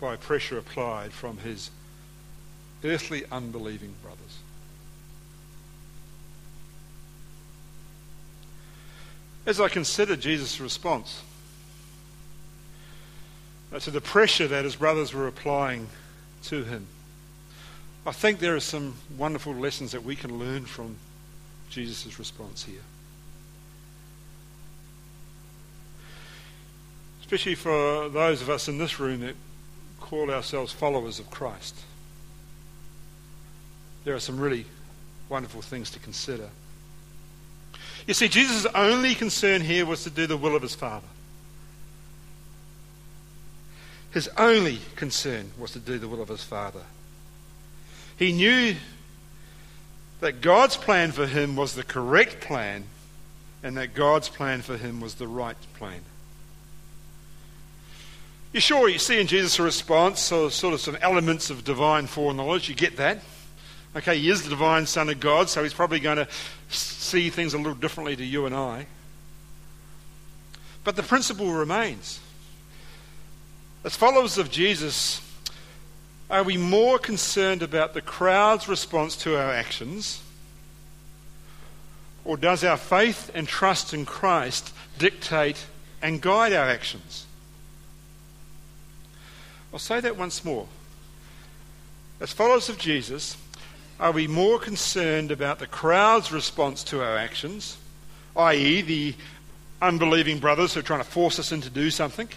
by 0.00 0.16
pressure 0.16 0.58
applied 0.58 1.12
from 1.12 1.38
his 1.38 1.70
earthly 2.84 3.24
unbelieving 3.30 3.94
brothers. 4.02 4.38
As 9.46 9.60
I 9.60 9.68
consider 9.68 10.14
Jesus' 10.14 10.60
response 10.60 11.22
uh, 13.72 13.78
to 13.80 13.90
the 13.90 14.00
pressure 14.00 14.46
that 14.46 14.64
his 14.64 14.76
brothers 14.76 15.14
were 15.14 15.26
applying 15.26 15.88
to 16.44 16.64
him, 16.64 16.86
I 18.06 18.12
think 18.12 18.38
there 18.38 18.54
are 18.54 18.60
some 18.60 18.94
wonderful 19.16 19.54
lessons 19.54 19.92
that 19.92 20.04
we 20.04 20.16
can 20.16 20.38
learn 20.38 20.64
from 20.64 20.96
Jesus' 21.70 22.18
response 22.18 22.64
here. 22.64 22.80
Especially 27.20 27.54
for 27.54 28.08
those 28.08 28.40
of 28.40 28.48
us 28.48 28.68
in 28.68 28.78
this 28.78 28.98
room 28.98 29.20
that 29.20 29.34
call 30.08 30.30
ourselves 30.30 30.72
followers 30.72 31.18
of 31.18 31.30
Christ. 31.30 31.74
There 34.04 34.14
are 34.14 34.20
some 34.20 34.40
really 34.40 34.64
wonderful 35.28 35.60
things 35.60 35.90
to 35.90 35.98
consider. 35.98 36.48
You 38.06 38.14
see, 38.14 38.28
Jesus' 38.28 38.66
only 38.74 39.14
concern 39.14 39.60
here 39.60 39.84
was 39.84 40.04
to 40.04 40.10
do 40.10 40.26
the 40.26 40.36
will 40.36 40.56
of 40.56 40.62
his 40.62 40.74
Father. 40.74 41.06
His 44.12 44.28
only 44.38 44.78
concern 44.96 45.52
was 45.58 45.72
to 45.72 45.78
do 45.78 45.98
the 45.98 46.08
will 46.08 46.22
of 46.22 46.28
his 46.28 46.42
Father. 46.42 46.80
He 48.18 48.32
knew 48.32 48.74
that 50.20 50.40
God's 50.40 50.76
plan 50.76 51.12
for 51.12 51.26
him 51.26 51.54
was 51.54 51.74
the 51.74 51.84
correct 51.84 52.40
plan 52.40 52.84
and 53.62 53.76
that 53.76 53.94
God's 53.94 54.28
plan 54.28 54.62
for 54.62 54.76
him 54.76 55.00
was 55.00 55.16
the 55.16 55.28
right 55.28 55.56
plan. 55.74 56.00
You 58.52 58.60
sure 58.60 58.88
you 58.88 58.98
see 58.98 59.20
in 59.20 59.26
Jesus' 59.26 59.58
a 59.58 59.62
response 59.62 60.20
so, 60.20 60.48
sort 60.48 60.74
of 60.74 60.80
some 60.80 60.96
elements 61.02 61.50
of 61.50 61.64
divine 61.64 62.06
foreknowledge? 62.06 62.68
You 62.68 62.74
get 62.74 62.96
that? 62.96 63.18
Okay, 63.94 64.18
he 64.18 64.30
is 64.30 64.42
the 64.42 64.50
divine 64.50 64.86
Son 64.86 65.08
of 65.08 65.20
God, 65.20 65.48
so 65.48 65.62
he's 65.62 65.74
probably 65.74 66.00
going 66.00 66.16
to 66.16 66.28
see 66.68 67.30
things 67.30 67.52
a 67.52 67.58
little 67.58 67.74
differently 67.74 68.16
to 68.16 68.24
you 68.24 68.46
and 68.46 68.54
I. 68.54 68.86
But 70.84 70.96
the 70.96 71.02
principle 71.02 71.52
remains. 71.52 72.20
As 73.84 73.96
followers 73.96 74.38
of 74.38 74.50
Jesus, 74.50 75.20
are 76.30 76.42
we 76.42 76.56
more 76.56 76.98
concerned 76.98 77.62
about 77.62 77.94
the 77.94 78.02
crowd's 78.02 78.68
response 78.68 79.16
to 79.16 79.36
our 79.36 79.52
actions? 79.52 80.22
Or 82.24 82.36
does 82.36 82.64
our 82.64 82.76
faith 82.76 83.30
and 83.34 83.48
trust 83.48 83.94
in 83.94 84.04
Christ 84.04 84.72
dictate 84.98 85.64
and 86.02 86.20
guide 86.20 86.52
our 86.52 86.68
actions? 86.68 87.26
I'll 89.72 89.78
say 89.78 90.00
that 90.00 90.16
once 90.16 90.44
more. 90.44 90.66
As 92.20 92.32
followers 92.32 92.68
of 92.68 92.78
Jesus, 92.78 93.36
are 94.00 94.12
we 94.12 94.26
more 94.26 94.58
concerned 94.58 95.30
about 95.30 95.58
the 95.58 95.66
crowd's 95.66 96.32
response 96.32 96.82
to 96.84 97.02
our 97.02 97.16
actions, 97.16 97.76
i.e., 98.36 98.80
the 98.82 99.14
unbelieving 99.80 100.38
brothers 100.38 100.74
who 100.74 100.80
are 100.80 100.84
trying 100.84 101.00
to 101.00 101.04
force 101.04 101.38
us 101.38 101.52
into 101.52 101.70
do 101.70 101.90
something? 101.90 102.28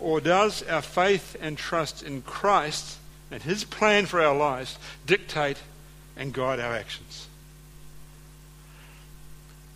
Or 0.00 0.20
does 0.20 0.62
our 0.64 0.82
faith 0.82 1.36
and 1.40 1.56
trust 1.56 2.02
in 2.02 2.22
Christ 2.22 2.98
and 3.30 3.42
His 3.42 3.64
plan 3.64 4.06
for 4.06 4.20
our 4.20 4.36
lives 4.36 4.78
dictate 5.06 5.58
and 6.16 6.32
guide 6.32 6.60
our 6.60 6.74
actions? 6.74 7.26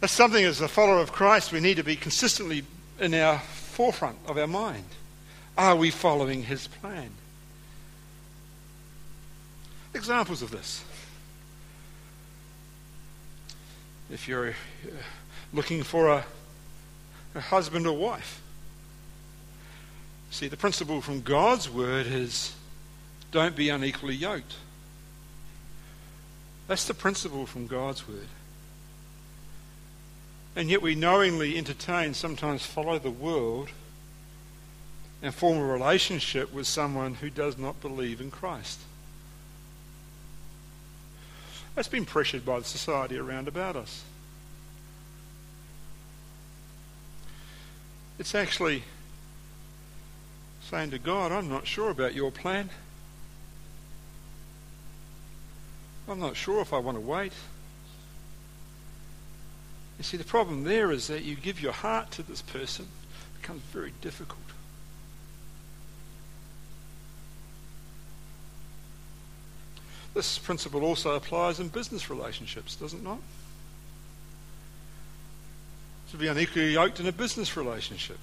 That's 0.01 0.13
something 0.13 0.45
as 0.45 0.61
a 0.61 0.69
follower 0.69 0.99
of 0.99 1.13
Christ 1.13 1.53
we 1.53 1.61
need 1.61 1.77
to 1.77 1.85
be 1.85 1.97
consistently 1.97 2.65
in 2.99 3.15
our 3.15 3.39
forefront 3.39 4.19
of 4.27 4.37
our 4.37 4.47
mind. 4.47 4.85
Are 5.57 5.77
we 5.77 5.91
following 5.91 6.45
His 6.45 6.67
plan? 6.67 7.11
Examples 9.95 10.43
of 10.43 10.51
this. 10.51 10.85
If 14.11 14.29
you're 14.29 14.51
uh, 14.51 14.53
looking 15.53 15.83
for 15.83 16.09
a, 16.09 16.25
a 17.35 17.41
husband 17.41 17.87
or 17.87 17.97
wife, 17.97 18.43
See, 20.33 20.49
the 20.49 20.57
principle 20.57 21.03
from 21.03 21.21
God's 21.21 21.69
word 21.69 22.07
is 22.07 22.55
don't 23.33 23.55
be 23.55 23.69
unequally 23.69 24.15
yoked. 24.15 24.55
That's 26.69 26.87
the 26.87 26.95
principle 26.95 27.45
from 27.45 27.67
God's 27.67 28.09
word. 28.09 28.29
And 30.57 30.71
yet 30.71 30.81
we 30.81 30.95
knowingly 30.95 31.59
entertain, 31.59 32.15
sometimes 32.15 32.65
follow 32.65 32.99
the 32.99 33.11
world, 33.11 33.69
and 35.23 35.33
form 35.33 35.59
a 35.59 35.65
relationship 35.65 36.53
with 36.53 36.67
someone 36.67 37.15
who 37.15 37.31
does 37.31 37.57
not 37.57 37.81
believe 37.81 38.21
in 38.21 38.31
Christ. 38.31 38.81
That's 41.75 41.89
been 41.89 42.05
pressured 42.05 42.45
by 42.45 42.59
the 42.59 42.65
society 42.65 43.17
around 43.17 43.49
about 43.49 43.77
us. 43.77 44.03
It's 48.19 48.35
actually 48.35 48.83
saying 50.69 50.91
to 50.91 50.99
God, 50.99 51.33
I'm 51.33 51.49
not 51.49 51.67
sure 51.67 51.91
about 51.91 52.15
your 52.15 52.31
plan. 52.31 52.69
I'm 56.09 56.21
not 56.21 56.37
sure 56.37 56.61
if 56.61 56.73
I 56.73 56.79
want 56.79 56.97
to 56.97 57.01
wait. 57.01 57.33
You 59.99 60.05
see, 60.05 60.17
the 60.17 60.25
problem 60.25 60.65
there 60.65 60.91
is 60.91 61.07
that 61.07 61.23
you 61.23 61.37
give 61.37 61.61
your 61.61 61.73
heart 61.73 62.11
to 62.13 62.23
this 62.23 62.43
person, 62.43 62.87
it 62.87 63.41
becomes 63.41 63.63
very 63.63 63.93
difficult. 64.01 64.52
This 70.15 70.39
principle 70.39 70.85
also 70.85 71.15
applies 71.15 71.59
in 71.59 71.69
business 71.69 72.11
relationships, 72.11 72.77
doesn't 72.77 72.99
it 72.99 73.05
not? 73.05 73.19
To 76.11 76.17
be 76.19 76.29
unequally 76.29 76.75
yoked 76.75 77.01
in 77.01 77.07
a 77.07 77.13
business 77.13 77.57
relationship. 77.57 78.19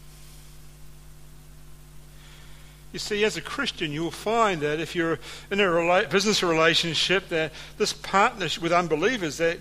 You 2.92 3.00
see, 3.00 3.24
as 3.24 3.38
a 3.38 3.42
Christian, 3.42 3.92
you'll 3.92 4.12
find 4.12 4.62
that 4.62 4.80
if 4.80 4.96
you're 4.96 5.20
in 5.52 5.60
a 5.60 5.64
rela- 5.64 6.10
business 6.10 6.42
relationship, 6.42 7.30
that 7.30 7.52
this 7.78 7.94
partnership 7.94 8.64
with 8.64 8.72
unbelievers, 8.72 9.38
that 9.38 9.60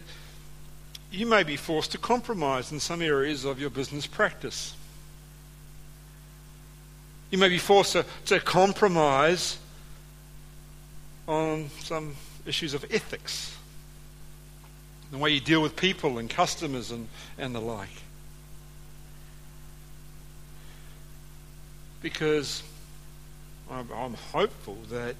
you 1.10 1.26
may 1.26 1.42
be 1.42 1.56
forced 1.56 1.92
to 1.92 1.98
compromise 1.98 2.72
in 2.72 2.80
some 2.80 3.02
areas 3.02 3.44
of 3.44 3.60
your 3.60 3.70
business 3.70 4.06
practice. 4.06 4.74
You 7.30 7.38
may 7.38 7.48
be 7.48 7.58
forced 7.58 7.92
to, 7.92 8.06
to 8.26 8.40
compromise 8.40 9.58
on 11.28 11.68
some 11.80 12.16
issues 12.46 12.72
of 12.74 12.84
ethics, 12.90 13.54
the 15.12 15.18
way 15.18 15.30
you 15.30 15.40
deal 15.40 15.60
with 15.60 15.76
people 15.76 16.18
and 16.18 16.28
customers 16.28 16.90
and, 16.90 17.06
and 17.38 17.54
the 17.54 17.60
like. 17.60 17.88
Because 22.00 22.62
I'm, 23.70 24.14
hopeful 24.32 24.78
that 24.90 25.14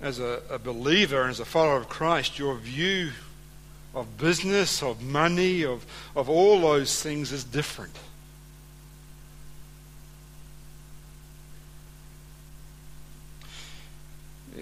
as 0.00 0.20
a, 0.20 0.40
a 0.48 0.58
believer 0.58 1.22
and 1.22 1.30
as 1.30 1.40
a 1.40 1.44
follower 1.44 1.76
of 1.76 1.88
Christ, 1.88 2.38
your 2.38 2.56
view 2.56 3.10
of 3.94 4.16
business, 4.18 4.82
of 4.82 5.02
money, 5.02 5.64
of, 5.64 5.84
of 6.14 6.28
all 6.28 6.60
those 6.60 7.02
things 7.02 7.32
is 7.32 7.44
different. 7.44 7.96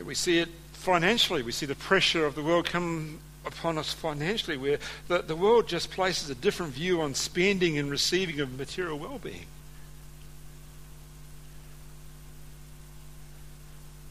We 0.05 0.15
see 0.15 0.39
it 0.39 0.49
financially. 0.73 1.43
We 1.43 1.53
see 1.53 1.67
the 1.67 1.75
pressure 1.75 2.25
of 2.25 2.35
the 2.35 2.43
world 2.43 2.67
come 2.67 3.21
upon 3.45 3.79
us 3.79 3.93
financially, 3.93 4.57
where 4.57 4.79
the, 5.09 5.23
the 5.23 5.37
world 5.37 5.69
just 5.69 5.91
places 5.91 6.31
a 6.31 6.35
different 6.35 6.73
view 6.73 7.01
on 7.01 7.15
spending 7.15 7.79
and 7.79 7.91
receiving 7.91 8.41
of 8.41 8.57
material 8.59 8.99
well 8.99 9.19
being. 9.19 9.47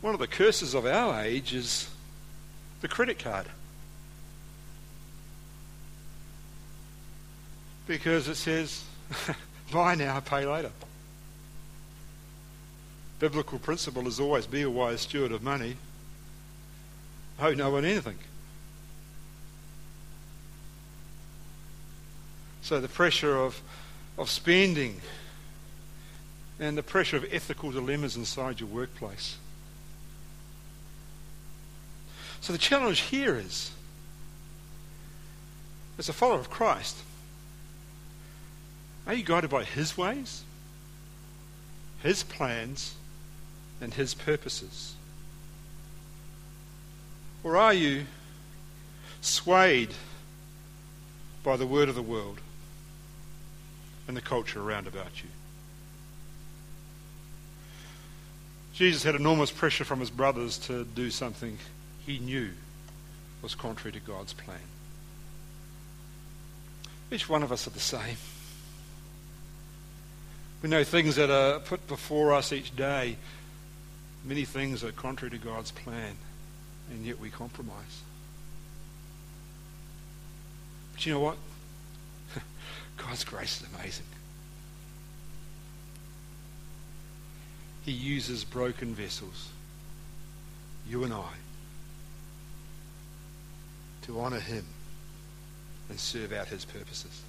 One 0.01 0.13
of 0.13 0.19
the 0.19 0.27
curses 0.27 0.73
of 0.73 0.85
our 0.85 1.21
age 1.21 1.53
is 1.53 1.89
the 2.81 2.87
credit 2.87 3.19
card. 3.19 3.47
Because 7.85 8.27
it 8.27 8.35
says, 8.35 8.83
buy 9.71 9.95
now, 9.95 10.19
pay 10.19 10.45
later. 10.45 10.71
Biblical 13.19 13.60
principle 13.60 14.08
is 14.08 14.19
always 14.19 14.45
be 14.45 14.62
a 14.62 14.69
wise 14.69 15.01
steward 15.01 15.32
of 15.32 15.43
money. 15.43 15.75
Owe 17.39 17.53
no 17.53 17.69
one 17.69 17.86
anything. 17.86 18.17
So 22.62 22.79
the 22.79 22.88
pressure 22.88 23.36
of, 23.36 23.62
of 24.17 24.29
spending 24.29 25.01
and 26.60 26.77
the 26.77 26.84
pressure 26.84 27.17
of 27.17 27.25
ethical 27.32 27.71
dilemmas 27.71 28.15
inside 28.15 28.60
your 28.60 28.69
workplace. 28.69 29.38
So 32.41 32.53
the 32.53 32.60
challenge 32.60 33.01
here 33.01 33.36
is 33.36 33.71
as 35.97 36.08
a 36.08 36.13
follower 36.13 36.39
of 36.39 36.49
Christ, 36.49 36.97
are 39.05 39.13
you 39.13 39.23
guided 39.23 39.49
by 39.49 39.65
His 39.65 39.97
ways, 39.97 40.43
His 42.01 42.23
plans, 42.23 42.95
and 43.81 43.93
His 43.93 44.13
purposes? 44.13 44.95
Or 47.43 47.57
are 47.57 47.73
you 47.73 48.05
swayed 49.21 49.93
by 51.43 51.57
the 51.57 51.67
word 51.67 51.89
of 51.89 51.95
the 51.95 52.01
world 52.01 52.39
and 54.07 54.15
the 54.15 54.21
culture 54.21 54.61
around 54.61 54.87
about 54.87 55.23
you? 55.23 55.29
Jesus 58.73 59.03
had 59.03 59.15
enormous 59.15 59.51
pressure 59.51 59.83
from 59.83 59.99
his 59.99 60.09
brothers 60.09 60.57
to 60.59 60.85
do 60.85 61.11
something 61.11 61.57
he 62.05 62.17
knew 62.17 62.51
was 63.41 63.53
contrary 63.53 63.91
to 63.91 63.99
God's 63.99 64.31
plan. 64.31 64.57
Each 67.11 67.27
one 67.27 67.43
of 67.43 67.51
us 67.51 67.67
are 67.67 67.71
the 67.71 67.79
same. 67.79 68.15
We 70.61 70.69
know 70.69 70.83
things 70.83 71.15
that 71.15 71.29
are 71.29 71.59
put 71.59 71.87
before 71.87 72.33
us 72.33 72.53
each 72.53 72.75
day. 72.75 73.17
Many 74.23 74.45
things 74.45 74.84
are 74.84 74.91
contrary 74.91 75.32
to 75.32 75.38
God's 75.38 75.71
plan, 75.71 76.15
and 76.91 77.05
yet 77.05 77.19
we 77.19 77.29
compromise. 77.29 78.01
But 80.93 81.05
you 81.05 81.13
know 81.13 81.21
what? 81.21 81.38
God's 82.97 83.23
grace 83.23 83.62
is 83.62 83.67
amazing. 83.73 84.05
He 87.86 87.91
uses 87.93 88.43
broken 88.43 88.93
vessels, 88.93 89.49
you 90.88 91.03
and 91.03 91.13
I, 91.13 91.32
to 94.03 94.19
honour 94.19 94.41
Him 94.41 94.65
and 95.89 95.99
serve 95.99 96.34
out 96.34 96.49
His 96.49 96.65
purposes. 96.65 97.21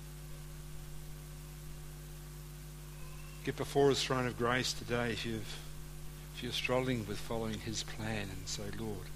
Get 3.44 3.56
before 3.56 3.88
His 3.88 4.02
throne 4.02 4.26
of 4.26 4.36
grace 4.36 4.72
today 4.72 5.12
if, 5.12 5.24
you've, 5.24 5.56
if 6.40 6.44
you're 6.44 6.52
struggling 6.54 7.06
with 7.06 7.18
following 7.18 7.60
His 7.60 7.82
plan 7.82 8.22
and 8.22 8.48
say, 8.48 8.62
Lord, 8.78 9.08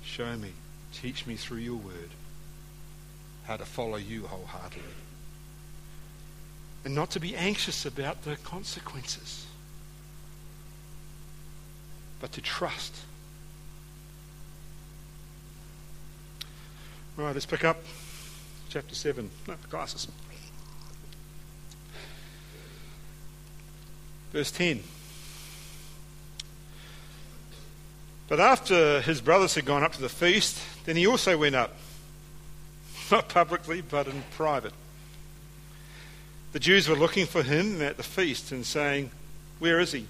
show 0.00 0.36
me, 0.36 0.52
teach 0.92 1.26
me 1.26 1.34
through 1.34 1.56
your 1.56 1.74
word 1.74 2.10
how 3.46 3.56
to 3.56 3.64
follow 3.64 3.96
you 3.96 4.28
wholeheartedly. 4.28 4.84
And 6.84 6.94
not 6.94 7.10
to 7.10 7.20
be 7.20 7.34
anxious 7.34 7.84
about 7.84 8.22
the 8.22 8.36
consequences 8.36 9.44
but 12.20 12.30
to 12.30 12.40
trust. 12.40 12.94
All 17.18 17.24
right, 17.24 17.34
let's 17.34 17.44
pick 17.44 17.64
up 17.64 17.78
chapter 18.68 18.94
7. 18.94 19.28
No, 19.48 19.54
glasses. 19.68 20.06
Verse 24.32 24.52
10. 24.52 24.84
But 28.30 28.38
after 28.38 29.00
his 29.00 29.20
brothers 29.20 29.56
had 29.56 29.64
gone 29.64 29.82
up 29.82 29.92
to 29.94 30.00
the 30.00 30.08
feast, 30.08 30.56
then 30.84 30.94
he 30.94 31.04
also 31.04 31.36
went 31.36 31.56
up. 31.56 31.74
Not 33.10 33.28
publicly, 33.28 33.80
but 33.80 34.06
in 34.06 34.22
private. 34.36 34.72
The 36.52 36.60
Jews 36.60 36.88
were 36.88 36.94
looking 36.94 37.26
for 37.26 37.42
him 37.42 37.82
at 37.82 37.96
the 37.96 38.04
feast 38.04 38.52
and 38.52 38.64
saying, 38.64 39.10
Where 39.58 39.80
is 39.80 39.90
he? 39.90 40.06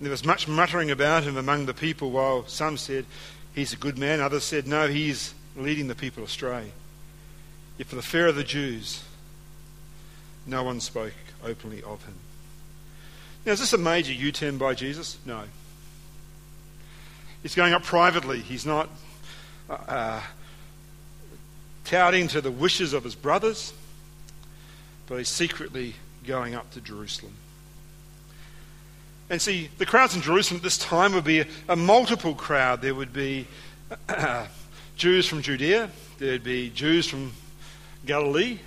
there 0.00 0.10
was 0.10 0.24
much 0.24 0.46
muttering 0.46 0.92
about 0.92 1.24
him 1.24 1.36
among 1.36 1.66
the 1.66 1.74
people, 1.74 2.12
while 2.12 2.46
some 2.46 2.76
said, 2.76 3.06
He's 3.56 3.72
a 3.72 3.76
good 3.76 3.98
man. 3.98 4.20
Others 4.20 4.44
said, 4.44 4.68
No, 4.68 4.86
he's 4.86 5.34
leading 5.56 5.88
the 5.88 5.96
people 5.96 6.22
astray. 6.22 6.70
Yet 7.76 7.88
for 7.88 7.96
the 7.96 8.02
fear 8.02 8.28
of 8.28 8.36
the 8.36 8.44
Jews, 8.44 9.02
no 10.46 10.62
one 10.62 10.78
spoke 10.78 11.14
openly 11.44 11.82
of 11.82 12.04
him. 12.04 12.14
Now, 13.44 13.52
is 13.52 13.58
this 13.58 13.72
a 13.72 13.78
major 13.78 14.12
U 14.12 14.30
turn 14.30 14.58
by 14.58 14.74
Jesus? 14.74 15.18
No. 15.26 15.42
He's 17.42 17.54
going 17.54 17.72
up 17.72 17.82
privately. 17.82 18.38
He's 18.38 18.64
not 18.64 18.88
uh, 19.68 19.72
uh, 19.88 20.22
touting 21.84 22.28
to 22.28 22.40
the 22.40 22.50
wishes 22.50 22.92
of 22.92 23.04
his 23.04 23.14
brothers, 23.14 23.72
but 25.08 25.18
he's 25.18 25.28
secretly 25.28 25.94
going 26.26 26.54
up 26.54 26.70
to 26.72 26.80
Jerusalem. 26.80 27.34
And 29.28 29.40
see, 29.40 29.70
the 29.78 29.86
crowds 29.86 30.14
in 30.14 30.22
Jerusalem 30.22 30.58
at 30.58 30.62
this 30.62 30.78
time 30.78 31.14
would 31.14 31.24
be 31.24 31.40
a, 31.40 31.46
a 31.68 31.76
multiple 31.76 32.34
crowd. 32.34 32.80
There 32.80 32.94
would 32.94 33.12
be 33.12 33.46
uh, 34.08 34.46
Jews 34.96 35.26
from 35.26 35.42
Judea, 35.42 35.90
there'd 36.18 36.44
be 36.44 36.70
Jews 36.70 37.08
from 37.08 37.32
Galilee, 38.06 38.58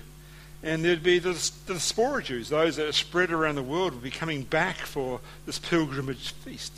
and 0.63 0.83
there'd 0.83 1.03
be 1.03 1.19
the, 1.19 1.33
the 1.67 1.73
diaspora 1.73 2.23
Jews, 2.23 2.49
those 2.49 2.75
that 2.75 2.87
are 2.87 2.91
spread 2.91 3.31
around 3.31 3.55
the 3.55 3.63
world, 3.63 3.93
would 3.93 4.03
be 4.03 4.11
coming 4.11 4.43
back 4.43 4.77
for 4.77 5.21
this 5.45 5.59
pilgrimage 5.59 6.31
feast. 6.31 6.73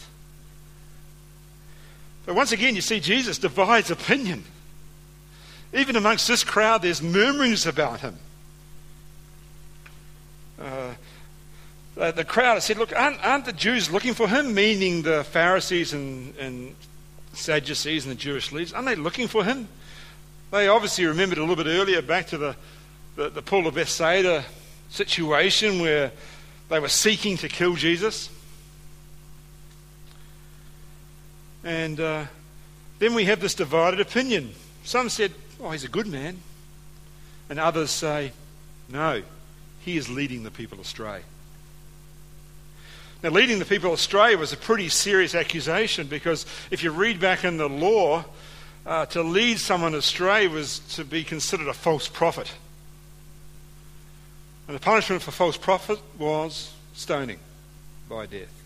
But 2.28 2.36
once 2.36 2.52
again, 2.52 2.76
you 2.76 2.82
see, 2.82 3.00
Jesus 3.00 3.38
divides 3.38 3.90
opinion. 3.90 4.44
Even 5.74 5.96
amongst 5.96 6.28
this 6.28 6.44
crowd, 6.44 6.82
there's 6.82 7.02
murmurings 7.02 7.66
about 7.66 8.02
him. 8.02 8.20
Uh, 10.60 10.94
the 11.96 12.26
crowd 12.26 12.62
said, 12.62 12.78
Look, 12.78 12.94
aren't, 12.94 13.24
aren't, 13.26 13.46
the 13.46 13.54
Jews 13.54 13.90
looking 13.90 14.14
for 14.14 14.28
him? 14.28 14.54
Meaning 14.54 15.04
the 15.04 15.24
Pharisees 15.24 15.94
and, 15.94 16.36
and 16.36 16.76
Sadducees 17.32 18.06
and 18.06 18.12
the 18.12 18.20
Jewish 18.20 18.52
leaders. 18.52 18.74
Aren't 18.74 18.88
they 18.88 18.96
looking 18.96 19.30
for 19.30 19.46
him? 19.46 19.70
They 20.52 20.68
obviously 20.68 21.06
remembered 21.06 21.38
a 21.38 21.42
little 21.42 21.56
bit 21.56 21.68
earlier 21.68 22.02
back 22.02 22.28
to 22.28 22.38
the, 22.38 22.56
the, 23.16 23.30
the 23.30 23.42
pool 23.42 23.68
of 23.68 23.76
Bethsaida 23.76 24.44
situation 24.90 25.80
where 25.80 26.12
they 26.68 26.80
were 26.80 26.90
seeking 26.90 27.38
to 27.38 27.48
kill 27.48 27.76
Jesus. 27.76 28.30
And 31.68 32.00
uh, 32.00 32.26
then 32.98 33.14
we 33.14 33.26
have 33.26 33.42
this 33.42 33.54
divided 33.54 34.00
opinion. 34.00 34.54
Some 34.86 35.10
said, 35.10 35.34
Oh, 35.60 35.72
he's 35.72 35.84
a 35.84 35.90
good 35.90 36.08
man. 36.08 36.40
And 37.50 37.60
others 37.60 37.92
say, 37.92 38.32
No, 38.88 39.22
he 39.82 39.98
is 39.98 40.08
leading 40.08 40.44
the 40.44 40.52
people 40.52 40.80
astray. 40.80 41.24
Now, 43.22 43.32
leading 43.32 43.60
the 43.60 43.66
people 43.66 43.92
astray 43.92 44.38
was 44.38 44.54
a 44.54 44.58
pretty 44.58 44.88
serious 44.88 45.36
accusation 45.36 46.08
because 46.08 46.46
if 46.72 46.84
you 46.84 46.92
read 46.92 47.20
back 47.20 47.44
in 47.44 47.58
the 47.58 47.68
law, 47.68 48.24
uh, 48.86 49.06
to 49.08 49.22
lead 49.22 49.60
someone 49.60 49.94
astray 49.94 50.48
was 50.48 50.80
to 50.96 51.04
be 51.04 51.26
considered 51.26 51.68
a 51.68 51.74
false 51.74 52.08
prophet. 52.08 52.50
And 54.70 54.76
the 54.78 54.80
punishment 54.80 55.22
for 55.22 55.32
false 55.32 55.58
prophet 55.58 56.00
was 56.18 56.74
stoning 56.94 57.40
by 58.08 58.26
death. 58.26 58.57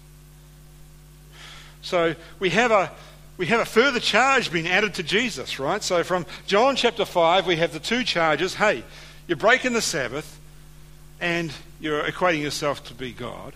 So 1.81 2.15
we 2.39 2.49
have 2.51 2.71
a 2.71 2.91
we 3.37 3.47
have 3.47 3.59
a 3.59 3.65
further 3.65 3.99
charge 3.99 4.51
being 4.51 4.67
added 4.67 4.93
to 4.95 5.03
Jesus, 5.03 5.57
right? 5.57 5.81
So 5.81 6.03
from 6.03 6.27
John 6.45 6.75
chapter 6.75 7.05
5, 7.05 7.47
we 7.47 7.55
have 7.55 7.73
the 7.73 7.79
two 7.79 8.03
charges. 8.03 8.53
Hey, 8.53 8.83
you're 9.27 9.37
breaking 9.37 9.73
the 9.73 9.81
Sabbath 9.81 10.39
and 11.19 11.51
you're 11.79 12.03
equating 12.03 12.41
yourself 12.41 12.83
to 12.85 12.93
be 12.93 13.13
God. 13.13 13.53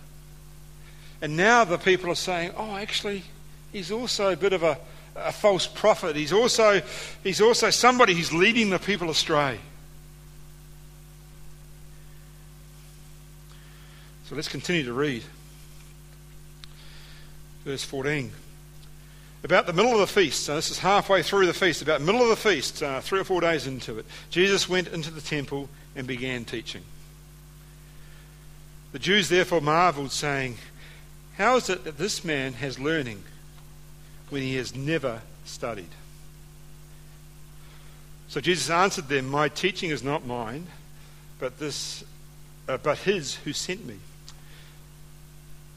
And 1.21 1.37
now 1.37 1.65
the 1.65 1.77
people 1.77 2.09
are 2.09 2.15
saying, 2.15 2.53
oh, 2.57 2.75
actually, 2.75 3.23
he's 3.71 3.91
also 3.91 4.31
a 4.31 4.35
bit 4.35 4.53
of 4.53 4.63
a, 4.63 4.79
a 5.15 5.31
false 5.31 5.67
prophet. 5.67 6.15
He's 6.15 6.33
also, 6.33 6.81
he's 7.23 7.41
also 7.41 7.69
somebody 7.69 8.15
who's 8.15 8.33
leading 8.33 8.69
the 8.69 8.79
people 8.79 9.09
astray. 9.09 9.59
So 14.29 14.35
let's 14.35 14.47
continue 14.47 14.83
to 14.85 14.93
read. 14.93 15.23
Verse 17.65 17.83
14. 17.83 18.31
About 19.43 19.67
the 19.67 19.73
middle 19.73 19.91
of 19.91 19.99
the 19.99 20.07
feast, 20.07 20.45
so 20.45 20.55
this 20.55 20.71
is 20.71 20.79
halfway 20.79 21.21
through 21.21 21.45
the 21.45 21.53
feast, 21.53 21.81
about 21.81 21.99
the 21.99 22.05
middle 22.05 22.21
of 22.21 22.29
the 22.29 22.35
feast, 22.35 22.81
uh, 22.81 23.01
three 23.01 23.19
or 23.19 23.23
four 23.23 23.41
days 23.41 23.67
into 23.67 23.99
it, 23.99 24.05
Jesus 24.29 24.69
went 24.69 24.87
into 24.87 25.11
the 25.11 25.21
temple 25.21 25.69
and 25.95 26.07
began 26.07 26.45
teaching. 26.45 26.83
The 28.91 28.99
Jews 28.99 29.29
therefore 29.29 29.61
marveled, 29.61 30.11
saying, 30.11 30.57
how 31.37 31.57
is 31.57 31.69
it 31.69 31.83
that 31.83 31.97
this 31.97 32.23
man 32.23 32.53
has 32.53 32.79
learning 32.79 33.23
when 34.29 34.41
he 34.41 34.55
has 34.55 34.73
never 34.73 35.21
studied? 35.43 35.89
So 38.29 38.39
Jesus 38.39 38.69
answered 38.69 39.09
them, 39.09 39.27
My 39.27 39.49
teaching 39.49 39.89
is 39.89 40.01
not 40.01 40.25
mine, 40.25 40.67
but 41.39 41.59
this, 41.59 42.03
uh, 42.67 42.77
but 42.77 42.99
his 42.99 43.35
who 43.35 43.53
sent 43.53 43.85
me. 43.85 43.99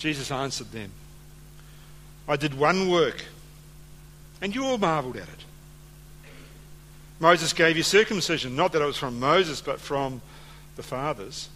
Jesus 0.00 0.32
answered 0.32 0.72
them, 0.72 0.90
I 2.26 2.36
did 2.36 2.54
one 2.54 2.90
work, 2.90 3.22
and 4.40 4.54
you 4.54 4.64
all 4.64 4.78
marveled 4.78 5.16
at 5.16 5.28
it. 5.28 5.44
Moses 7.20 7.52
gave 7.52 7.76
you 7.76 7.82
circumcision, 7.82 8.56
not 8.56 8.72
that 8.72 8.80
it 8.80 8.86
was 8.86 8.96
from 8.96 9.20
Moses, 9.20 9.60
but 9.60 9.78
from 9.78 10.22
the 10.76 10.82
fathers. 10.82 11.50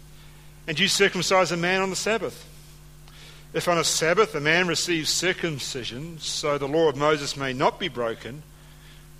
And 0.69 0.79
you 0.79 0.89
circumcise 0.89 1.53
a 1.53 1.57
man 1.57 1.81
on 1.81 1.89
the 1.89 1.97
Sabbath. 1.97 2.47
If 3.55 3.67
on 3.67 3.79
a 3.79 3.85
Sabbath 3.85 4.35
a 4.35 4.41
man 4.41 4.67
receives 4.67 5.09
circumcision, 5.09 6.19
so 6.19 6.59
the 6.59 6.69
law 6.69 6.91
of 6.91 6.97
Moses 6.97 7.39
may 7.39 7.55
not 7.55 7.81
be 7.81 7.89
broken, 7.89 8.43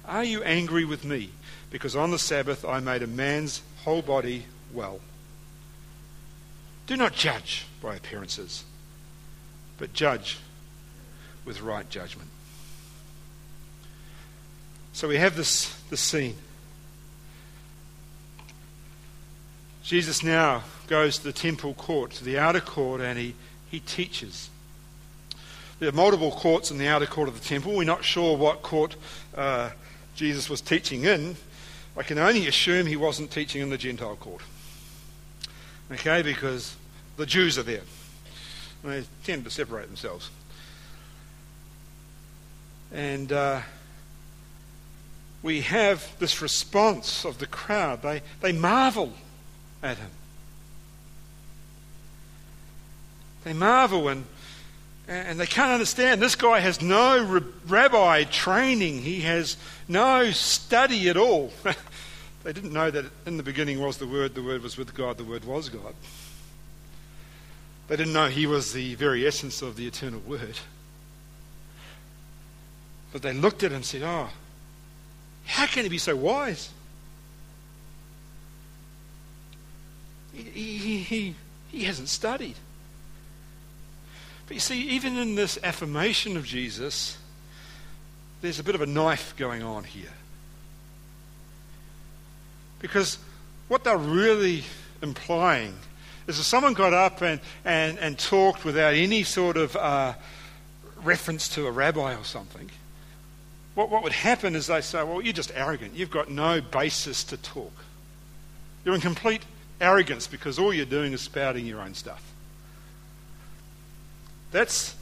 are 0.05 0.25
you 0.25 0.43
angry 0.43 0.85
with 0.85 1.03
me 1.03 1.31
because 1.71 1.97
on 1.97 2.11
the 2.11 2.19
Sabbath 2.19 2.63
I 2.63 2.81
made 2.81 3.03
a 3.03 3.07
man's 3.07 3.63
whole 3.85 4.03
body 4.03 4.45
well? 4.75 5.01
Do 6.87 6.97
not 6.97 7.15
judge 7.15 7.65
by 7.81 7.97
appearances, 7.97 8.65
but 9.79 9.93
judge 9.93 10.39
with 11.45 11.61
right 11.61 11.89
judgment. 11.91 12.29
So 14.93 15.09
we 15.09 15.17
have 15.17 15.37
this, 15.37 15.75
this 15.91 16.01
scene. 16.01 16.37
Jesus 19.83 20.23
now 20.23 20.63
goes 20.87 21.19
to 21.19 21.25
the 21.25 21.33
temple 21.33 21.75
court, 21.75 22.13
to 22.13 22.25
the 22.25 22.39
outer 22.39 22.61
court, 22.61 23.01
and 23.01 23.19
he 23.19 23.35
he 23.75 23.81
teaches. 23.81 24.51
There 25.81 25.89
are 25.89 25.93
multiple 25.93 26.31
courts 26.31 26.71
in 26.71 26.79
the 26.79 26.87
outer 26.87 27.07
court 27.07 27.29
of 27.29 27.35
the 27.35 27.45
temple. 27.45 27.75
We're 27.75 27.85
not 27.85 28.05
sure 28.05 28.37
what 28.37 28.63
court 28.63 28.95
uh, 29.37 29.71
Jesus 30.15 30.49
was 30.49 30.61
teaching 30.61 31.05
in. 31.05 31.37
I 31.97 32.05
can 32.05 32.19
only 32.19 32.47
assume 32.47 32.87
he 32.87 32.97
wasn't 32.97 33.33
teaching 33.33 33.61
in 33.63 33.71
the 33.71 33.77
Gentile 33.79 34.15
court. 34.15 34.43
Okay, 35.91 36.23
because 36.23 36.77
the 37.17 37.27
Jews 37.27 37.59
are 37.59 37.65
there. 37.65 37.83
They 38.85 39.05
tend 39.25 39.45
to 39.45 39.51
separate 39.51 39.87
themselves. 39.87 40.31
And 42.93 43.33
uh, 43.33 43.63
we 45.43 45.63
have 45.63 46.07
this 46.19 46.43
response 46.43 47.25
of 47.25 47.39
the 47.39 47.47
crowd. 47.47 48.03
They, 48.03 48.23
they 48.41 48.53
marvel 48.53 49.15
at 49.83 49.97
him. 49.97 50.11
They 53.45 53.53
marvel 53.53 54.09
and, 54.09 54.25
and 55.09 55.41
they 55.41 55.47
can't 55.47 55.73
understand. 55.73 56.21
This 56.21 56.35
guy 56.35 56.61
has 56.61 56.81
no 56.81 57.43
rabbi 57.67 58.25
training, 58.25 59.03
he 59.03 59.21
has 59.21 59.57
no 59.89 60.31
study 60.31 61.09
at 61.09 61.17
all. 61.17 61.53
they 62.45 62.53
didn't 62.53 62.73
know 62.73 62.91
that 62.91 63.07
in 63.27 63.37
the 63.37 63.43
beginning 63.43 63.81
was 63.81 63.99
the 63.99 64.07
Word, 64.07 64.35
the 64.35 64.43
Word 64.43 64.63
was 64.63 64.77
with 64.77 64.95
God, 64.95 65.19
the 65.19 65.25
Word 65.25 65.45
was 65.45 65.69
God. 65.69 65.95
They 67.89 67.97
didn't 67.97 68.13
know 68.13 68.29
he 68.29 68.47
was 68.47 68.73
the 68.73 68.95
very 68.95 69.27
essence 69.27 69.61
of 69.61 69.77
the 69.77 69.87
eternal 69.87 70.21
Word. 70.21 70.59
But 73.13 73.23
they 73.23 73.33
looked 73.33 73.63
at 73.63 73.71
him 73.71 73.77
and 73.77 73.85
said, 73.85 74.03
Oh, 74.03 74.31
how 75.45 75.67
can 75.67 75.85
he 75.85 75.89
be 75.89 75.99
so 75.99 76.17
wise? 76.17 76.71
He, 80.33 80.43
he, 80.43 80.99
he, 80.99 81.35
he 81.69 81.85
hasn't 81.85 82.09
studied. 82.09 82.57
But 84.47 84.55
you 84.55 84.61
see, 84.61 84.81
even 84.89 85.17
in 85.17 85.35
this 85.35 85.59
affirmation 85.63 86.37
of 86.37 86.45
Jesus, 86.45 87.17
there's 88.41 88.59
a 88.59 88.65
bit 88.65 88.75
of 88.75 88.81
a 88.81 88.87
knife 88.87 89.35
going 89.37 89.63
on 89.63 89.85
here. 89.85 90.13
Because 92.81 93.19
what 93.69 93.85
they're 93.85 93.97
really 93.97 94.65
implying 95.01 95.75
is 96.27 96.39
if 96.39 96.45
someone 96.45 96.73
got 96.73 96.93
up 96.93 97.23
and, 97.23 97.41
and, 97.65 97.99
and 97.99 98.19
talked 98.19 98.65
without 98.65 98.95
any 98.95 99.23
sort 99.23 99.57
of 99.57 99.77
uh, 99.77 100.15
reference 101.03 101.49
to 101.51 101.67
a 101.67 101.71
rabbi 101.71 102.15
or 102.15 102.25
something, 102.25 102.71
what, 103.75 103.91
what 103.91 104.03
would 104.03 104.13
happen 104.13 104.55
is 104.55 104.69
they 104.69 104.81
say, 104.81 105.03
Well, 105.03 105.21
you're 105.21 105.33
just 105.33 105.53
arrogant. 105.55 105.95
You've 105.95 106.11
got 106.11 106.31
no 106.31 106.61
basis 106.61 107.25
to 107.25 107.37
talk. 107.37 107.73
You're 108.85 108.95
in 108.95 109.01
complete 109.01 109.43
arrogance 109.81 110.27
because 110.27 110.59
all 110.59 110.73
you're 110.73 110.87
doing 110.87 111.13
is 111.13 111.21
spouting 111.21 111.67
your 111.67 111.81
own 111.81 111.95
stuff. 111.95 112.23
That's 114.53 114.95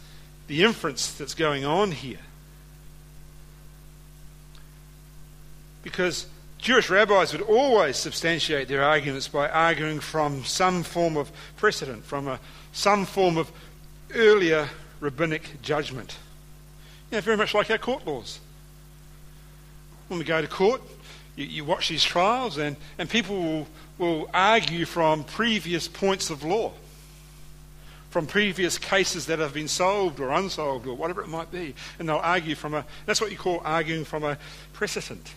the 0.47 0.65
inference 0.65 1.13
that's 1.13 1.35
going 1.35 1.65
on 1.65 1.93
here. 1.93 2.19
Because 5.83 6.27
Jewish 6.63 6.89
rabbis 6.89 7.33
would 7.33 7.43
always 7.43 7.97
substantiate 7.97 8.69
their 8.69 8.85
arguments 8.85 9.27
by 9.27 9.49
arguing 9.49 9.99
from 9.99 10.45
some 10.45 10.85
form 10.85 11.17
of 11.17 11.33
precedent, 11.57 12.05
from 12.05 12.29
a, 12.29 12.39
some 12.73 13.05
form 13.05 13.37
of 13.37 13.51
earlier 14.15 14.69
rabbinic 15.01 15.61
judgment. 15.61 16.17
You 17.11 17.17
know, 17.17 17.21
very 17.21 17.37
much 17.37 17.53
like 17.53 17.69
our 17.73 17.79
court 17.79 18.07
laws. 18.07 18.39
When 20.07 20.21
we 20.21 20.25
go 20.25 20.41
to 20.41 20.47
court, 20.47 20.81
you, 21.35 21.47
you 21.47 21.65
watch 21.65 21.89
these 21.89 22.05
trials, 22.05 22.59
and, 22.59 22.77
and 22.97 23.11
people 23.11 23.43
will, 23.43 23.67
will 23.99 24.31
argue 24.33 24.85
from 24.85 25.25
previous 25.25 25.89
points 25.89 26.31
of 26.31 26.45
law 26.45 26.73
from 28.11 28.27
previous 28.27 28.77
cases 28.77 29.25
that 29.25 29.39
have 29.39 29.55
been 29.55 29.67
solved 29.67 30.21
or 30.21 30.31
unsolved 30.33 30.87
or 30.87 30.95
whatever 30.95 31.23
it 31.23 31.29
might 31.29 31.51
be. 31.51 31.75
And 31.99 32.07
they'll 32.07 32.19
argue 32.19 32.55
from 32.55 32.75
a, 32.75 32.85
that's 33.07 33.23
what 33.23 33.31
you 33.31 33.39
call 33.39 33.63
arguing 33.65 34.05
from 34.05 34.23
a 34.23 34.37
precedent. 34.75 35.33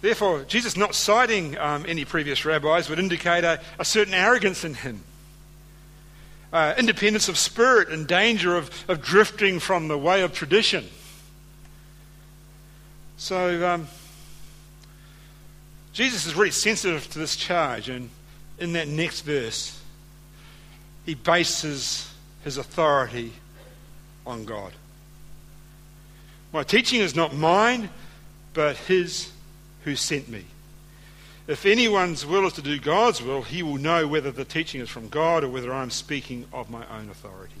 Therefore, 0.00 0.44
Jesus 0.44 0.76
not 0.76 0.94
citing 0.94 1.56
um, 1.58 1.84
any 1.88 2.04
previous 2.04 2.44
rabbis 2.44 2.88
would 2.88 2.98
indicate 2.98 3.44
a, 3.44 3.60
a 3.78 3.84
certain 3.84 4.14
arrogance 4.14 4.64
in 4.64 4.74
him. 4.74 5.02
Uh, 6.52 6.74
independence 6.78 7.28
of 7.28 7.36
spirit 7.36 7.88
and 7.88 8.06
danger 8.06 8.56
of, 8.56 8.70
of 8.88 9.02
drifting 9.02 9.58
from 9.58 9.88
the 9.88 9.98
way 9.98 10.22
of 10.22 10.32
tradition. 10.32 10.86
So, 13.16 13.66
um, 13.66 13.88
Jesus 15.92 16.26
is 16.26 16.34
really 16.34 16.50
sensitive 16.50 17.10
to 17.10 17.18
this 17.18 17.36
charge, 17.36 17.88
and 17.88 18.10
in 18.58 18.74
that 18.74 18.86
next 18.86 19.22
verse, 19.22 19.80
he 21.06 21.14
bases 21.14 22.12
his 22.44 22.58
authority 22.58 23.32
on 24.26 24.44
God. 24.44 24.72
My 26.52 26.62
teaching 26.62 27.00
is 27.00 27.14
not 27.14 27.34
mine, 27.34 27.88
but 28.52 28.76
his 28.76 29.30
who 29.86 29.94
sent 29.94 30.28
me. 30.28 30.44
If 31.46 31.64
anyone's 31.64 32.26
will 32.26 32.44
is 32.44 32.54
to 32.54 32.62
do 32.62 32.80
God's 32.80 33.22
will, 33.22 33.42
he 33.42 33.62
will 33.62 33.78
know 33.78 34.08
whether 34.08 34.32
the 34.32 34.44
teaching 34.44 34.80
is 34.80 34.88
from 34.88 35.08
God 35.08 35.44
or 35.44 35.48
whether 35.48 35.72
I'm 35.72 35.90
speaking 35.90 36.44
of 36.52 36.68
my 36.68 36.84
own 36.88 37.08
authority. 37.08 37.54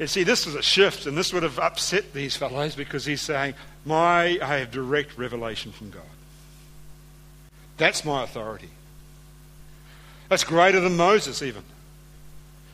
You 0.00 0.08
see, 0.08 0.24
this 0.24 0.44
was 0.44 0.56
a 0.56 0.62
shift, 0.62 1.06
and 1.06 1.16
this 1.16 1.32
would 1.32 1.44
have 1.44 1.60
upset 1.60 2.12
these 2.12 2.36
fellows 2.36 2.74
because 2.74 3.06
he's 3.06 3.22
saying, 3.22 3.54
My 3.84 4.40
I 4.42 4.58
have 4.58 4.72
direct 4.72 5.16
revelation 5.16 5.70
from 5.70 5.90
God. 5.90 6.02
That's 7.76 8.04
my 8.04 8.24
authority. 8.24 8.70
That's 10.28 10.42
greater 10.42 10.80
than 10.80 10.96
Moses, 10.96 11.42
even. 11.42 11.62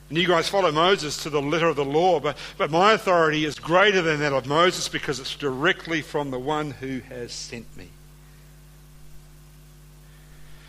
And 0.08 0.18
you 0.18 0.28
guys 0.28 0.48
follow 0.48 0.70
Moses 0.70 1.22
to 1.22 1.30
the 1.30 1.40
letter 1.40 1.68
of 1.68 1.76
the 1.76 1.84
law, 1.84 2.20
but, 2.20 2.36
but 2.58 2.70
my 2.70 2.92
authority 2.92 3.44
is 3.44 3.58
greater 3.58 4.02
than 4.02 4.20
that 4.20 4.32
of 4.32 4.46
Moses 4.46 4.88
because 4.88 5.18
it's 5.18 5.34
directly 5.34 6.02
from 6.02 6.30
the 6.30 6.38
one 6.38 6.72
who 6.72 7.00
has 7.00 7.32
sent 7.32 7.74
me. 7.76 7.88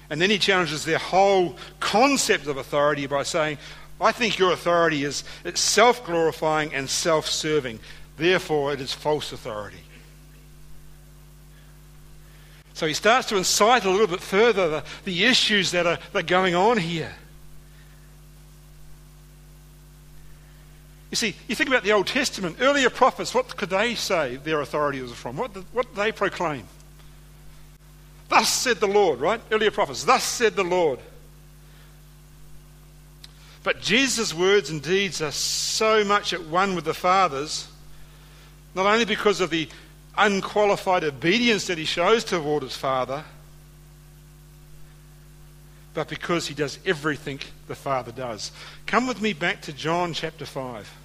And 0.10 0.22
then 0.22 0.30
he 0.30 0.38
challenges 0.38 0.86
their 0.86 0.98
whole 0.98 1.58
concept 1.80 2.48
of 2.48 2.58
authority 2.58 3.08
by 3.08 3.24
saying, 3.24 3.58
I 4.00 4.12
think 4.12 4.38
your 4.38 4.52
authority 4.52 5.04
is 5.04 5.24
self 5.56 6.06
glorifying 6.06 6.74
and 6.74 6.89
self 6.89 7.28
serving. 7.28 7.80
Therefore, 8.17 8.74
it 8.74 8.82
is 8.82 8.93
false 8.93 9.32
authority. 9.32 9.84
So 12.74 12.88
he 12.88 12.93
starts 12.93 13.28
to 13.30 13.38
incite 13.38 13.86
a 13.86 13.89
little 13.89 14.08
bit 14.08 14.19
further 14.19 14.69
the, 14.69 14.84
the 15.06 15.26
issues 15.26 15.72
that 15.72 15.86
are, 15.86 16.00
that 16.12 16.24
are 16.26 16.28
going 16.28 16.56
on 16.56 16.78
here. 16.78 17.13
You 21.13 21.15
see, 21.15 21.36
you 21.47 21.54
think 21.54 21.69
about 21.69 21.84
the 21.84 21.91
Old 21.91 22.08
Testament, 22.08 22.58
earlier 22.60 22.89
prophets, 22.89 23.36
what 23.36 23.56
could 23.56 23.69
they 23.69 23.93
say 23.93 24.38
their 24.38 24.62
authority 24.62 24.99
was 24.99 25.12
from? 25.12 25.38
What 25.38 25.54
did, 25.54 25.63
what 25.71 25.86
did 25.86 25.95
they 25.95 26.12
proclaim? 26.12 26.67
Thus 28.30 28.49
said 28.49 28.78
the 28.78 28.88
Lord, 28.88 29.19
right? 29.19 29.39
Earlier 29.52 29.69
prophets, 29.69 30.06
thus 30.06 30.23
said 30.23 30.56
the 30.56 30.63
Lord. 30.63 30.97
But 33.62 33.80
Jesus' 33.80 34.34
words 34.34 34.71
and 34.71 34.82
deeds 34.82 35.21
are 35.21 35.30
so 35.30 36.04
much 36.04 36.34
at 36.34 36.45
one 36.45 36.73
with 36.73 36.86
the 36.86 36.95
Father's, 36.95 37.67
not 38.73 38.88
only 38.88 39.06
because 39.06 39.39
of 39.39 39.52
the 39.52 39.69
unqualified 40.17 41.04
obedience 41.04 41.67
that 41.67 41.78
he 41.78 41.86
shows 41.86 42.23
toward 42.23 42.63
his 42.63 42.76
Father, 42.76 43.23
but 45.93 46.08
because 46.08 46.47
he 46.47 46.56
does 46.56 46.80
everything 46.88 47.39
the 47.67 47.76
Father 47.76 48.12
does. 48.12 48.52
Come 48.88 49.06
with 49.06 49.21
me 49.21 49.34
back 49.34 49.62
to 49.62 49.73
John 49.73 50.13
chapter 50.13 50.47
5. 50.47 51.03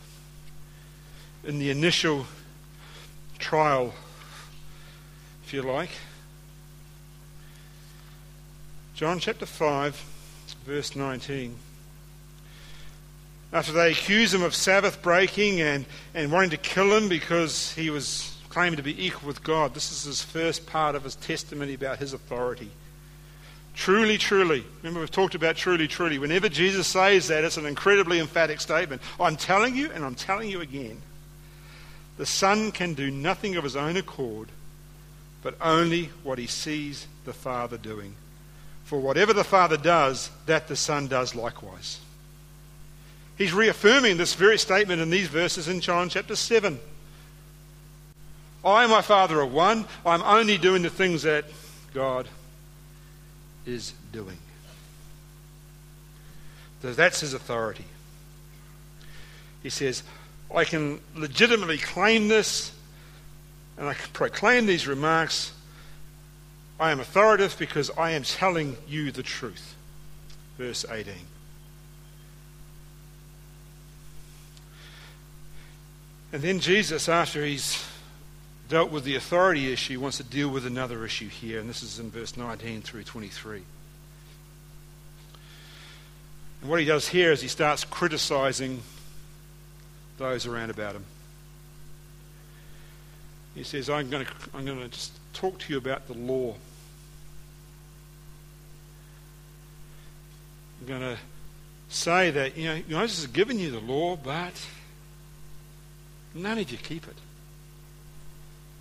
In 1.48 1.58
the 1.58 1.70
initial 1.70 2.26
trial, 3.38 3.94
if 5.46 5.54
you 5.54 5.62
like. 5.62 5.88
John 8.94 9.18
chapter 9.18 9.46
5, 9.46 9.94
verse 10.66 10.94
19. 10.94 11.56
After 13.50 13.72
they 13.72 13.92
accuse 13.92 14.34
him 14.34 14.42
of 14.42 14.54
Sabbath 14.54 15.00
breaking 15.00 15.62
and, 15.62 15.86
and 16.14 16.30
wanting 16.30 16.50
to 16.50 16.58
kill 16.58 16.94
him 16.94 17.08
because 17.08 17.72
he 17.72 17.88
was 17.88 18.36
claiming 18.50 18.76
to 18.76 18.82
be 18.82 19.06
equal 19.06 19.28
with 19.28 19.42
God, 19.42 19.72
this 19.72 19.90
is 19.90 20.04
his 20.04 20.22
first 20.22 20.66
part 20.66 20.94
of 20.94 21.04
his 21.04 21.14
testimony 21.14 21.72
about 21.72 21.98
his 21.98 22.12
authority. 22.12 22.70
Truly, 23.72 24.18
truly. 24.18 24.66
Remember, 24.82 25.00
we've 25.00 25.10
talked 25.10 25.34
about 25.34 25.56
truly, 25.56 25.88
truly. 25.88 26.18
Whenever 26.18 26.50
Jesus 26.50 26.88
says 26.88 27.28
that, 27.28 27.42
it's 27.42 27.56
an 27.56 27.64
incredibly 27.64 28.20
emphatic 28.20 28.60
statement. 28.60 29.00
I'm 29.18 29.36
telling 29.36 29.74
you, 29.74 29.90
and 29.92 30.04
I'm 30.04 30.14
telling 30.14 30.50
you 30.50 30.60
again, 30.60 31.00
the 32.18 32.26
Son 32.26 32.72
can 32.72 32.94
do 32.94 33.10
nothing 33.10 33.56
of 33.56 33.64
his 33.64 33.76
own 33.76 33.96
accord, 33.96 34.48
but 35.42 35.54
only 35.60 36.10
what 36.24 36.38
he 36.38 36.46
sees 36.46 37.06
the 37.24 37.32
Father 37.32 37.78
doing. 37.78 38.14
For 38.84 38.98
whatever 38.98 39.32
the 39.32 39.44
Father 39.44 39.76
does, 39.76 40.30
that 40.46 40.66
the 40.66 40.76
Son 40.76 41.06
does 41.06 41.34
likewise. 41.34 42.00
He's 43.38 43.52
reaffirming 43.52 44.16
this 44.16 44.34
very 44.34 44.58
statement 44.58 45.00
in 45.00 45.10
these 45.10 45.28
verses 45.28 45.68
in 45.68 45.80
John 45.80 46.08
chapter 46.08 46.34
7. 46.34 46.80
I 48.64 48.82
and 48.82 48.90
my 48.90 49.00
Father 49.00 49.40
are 49.40 49.46
one. 49.46 49.84
I'm 50.04 50.22
only 50.22 50.58
doing 50.58 50.82
the 50.82 50.90
things 50.90 51.22
that 51.22 51.44
God 51.94 52.26
is 53.64 53.92
doing. 54.12 54.38
So 56.82 56.92
that's 56.92 57.20
his 57.20 57.32
authority. 57.32 57.84
He 59.62 59.70
says, 59.70 60.02
I 60.54 60.64
can 60.64 61.00
legitimately 61.14 61.78
claim 61.78 62.28
this 62.28 62.72
and 63.76 63.86
I 63.86 63.94
can 63.94 64.10
proclaim 64.12 64.66
these 64.66 64.86
remarks 64.86 65.52
I 66.80 66.92
am 66.92 67.00
authoritative 67.00 67.58
because 67.58 67.90
I 67.98 68.12
am 68.12 68.22
telling 68.22 68.76
you 68.86 69.10
the 69.10 69.22
truth. 69.22 69.74
Verse 70.56 70.84
18. 70.88 71.12
And 76.32 76.42
then 76.42 76.60
Jesus, 76.60 77.08
after 77.08 77.44
he's 77.44 77.84
dealt 78.68 78.92
with 78.92 79.04
the 79.04 79.16
authority 79.16 79.72
issue, 79.72 79.98
wants 79.98 80.18
to 80.18 80.24
deal 80.24 80.50
with 80.50 80.66
another 80.66 81.04
issue 81.04 81.28
here, 81.28 81.58
and 81.58 81.68
this 81.68 81.82
is 81.82 81.98
in 81.98 82.10
verse 82.10 82.36
19 82.36 82.82
through 82.82 83.04
23. 83.04 83.62
And 86.60 86.70
what 86.70 86.78
he 86.78 86.86
does 86.86 87.08
here 87.08 87.32
is 87.32 87.40
he 87.40 87.48
starts 87.48 87.84
criticizing 87.84 88.82
those 90.18 90.46
around 90.46 90.70
about 90.70 90.94
him. 90.94 91.04
He 93.54 93.64
says, 93.64 93.90
I'm 93.90 94.10
going 94.10 94.24
to, 94.24 94.32
I'm 94.54 94.64
going 94.64 94.80
to 94.80 94.88
just 94.88 95.12
talk 95.32 95.58
to 95.58 95.72
you 95.72 95.78
about 95.78 96.06
the 96.06 96.14
law. 96.14 96.54
I'm 100.80 100.86
going 100.86 101.00
to 101.00 101.16
say 101.88 102.30
that, 102.30 102.56
you 102.56 102.68
know, 102.68 102.82
Moses 102.88 103.22
has 103.22 103.26
given 103.32 103.58
you 103.58 103.70
the 103.70 103.80
law, 103.80 104.16
but 104.16 104.52
none 106.34 106.58
of 106.58 106.70
you 106.70 106.78
keep 106.78 107.06
it. 107.08 107.16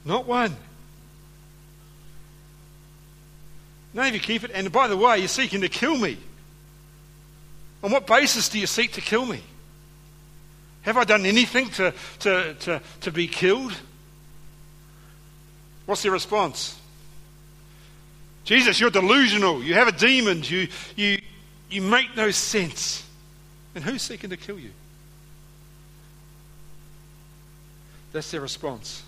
Not 0.06 0.26
one. 0.26 0.56
None 3.93 4.08
of 4.08 4.13
you 4.13 4.19
keep 4.19 4.43
it. 4.43 4.52
And 4.54 4.71
by 4.71 4.88
the 4.88 4.97
way, 4.97 5.17
you're 5.17 5.28
seeking 5.28 5.62
to 5.62 5.69
kill 5.69 5.97
me. 5.97 6.17
On 7.84 7.91
what 7.91 8.06
basis 8.06 8.50
do 8.50 8.60
you 8.60 8.67
seek 8.67 8.93
to 8.93 9.02
kill 9.02 9.26
me? 9.26 9.41
Have 10.88 10.95
I 10.95 11.04
done 11.04 11.26
anything 11.26 11.69
to, 11.71 11.93
to, 12.19 12.54
to, 12.62 12.82
to 13.02 13.12
be 13.12 13.28
killed? 13.28 13.73
What's 15.86 16.02
their 16.02 16.13
response? 16.13 16.80
Jesus, 18.45 18.80
you're 18.80 18.89
delusional. 18.89 19.62
You 19.62 19.73
have 19.73 19.89
a 19.89 19.91
demon. 19.91 20.43
You, 20.43 20.69
you, 20.95 21.19
you 21.69 21.82
make 21.82 22.15
no 22.15 22.32
sense. 22.32 23.06
And 23.76 23.84
who's 23.84 24.02
seeking 24.02 24.30
to 24.30 24.38
kill 24.38 24.58
you? 24.58 24.71
That's 28.13 28.32
their 28.32 28.39
response. 28.39 29.04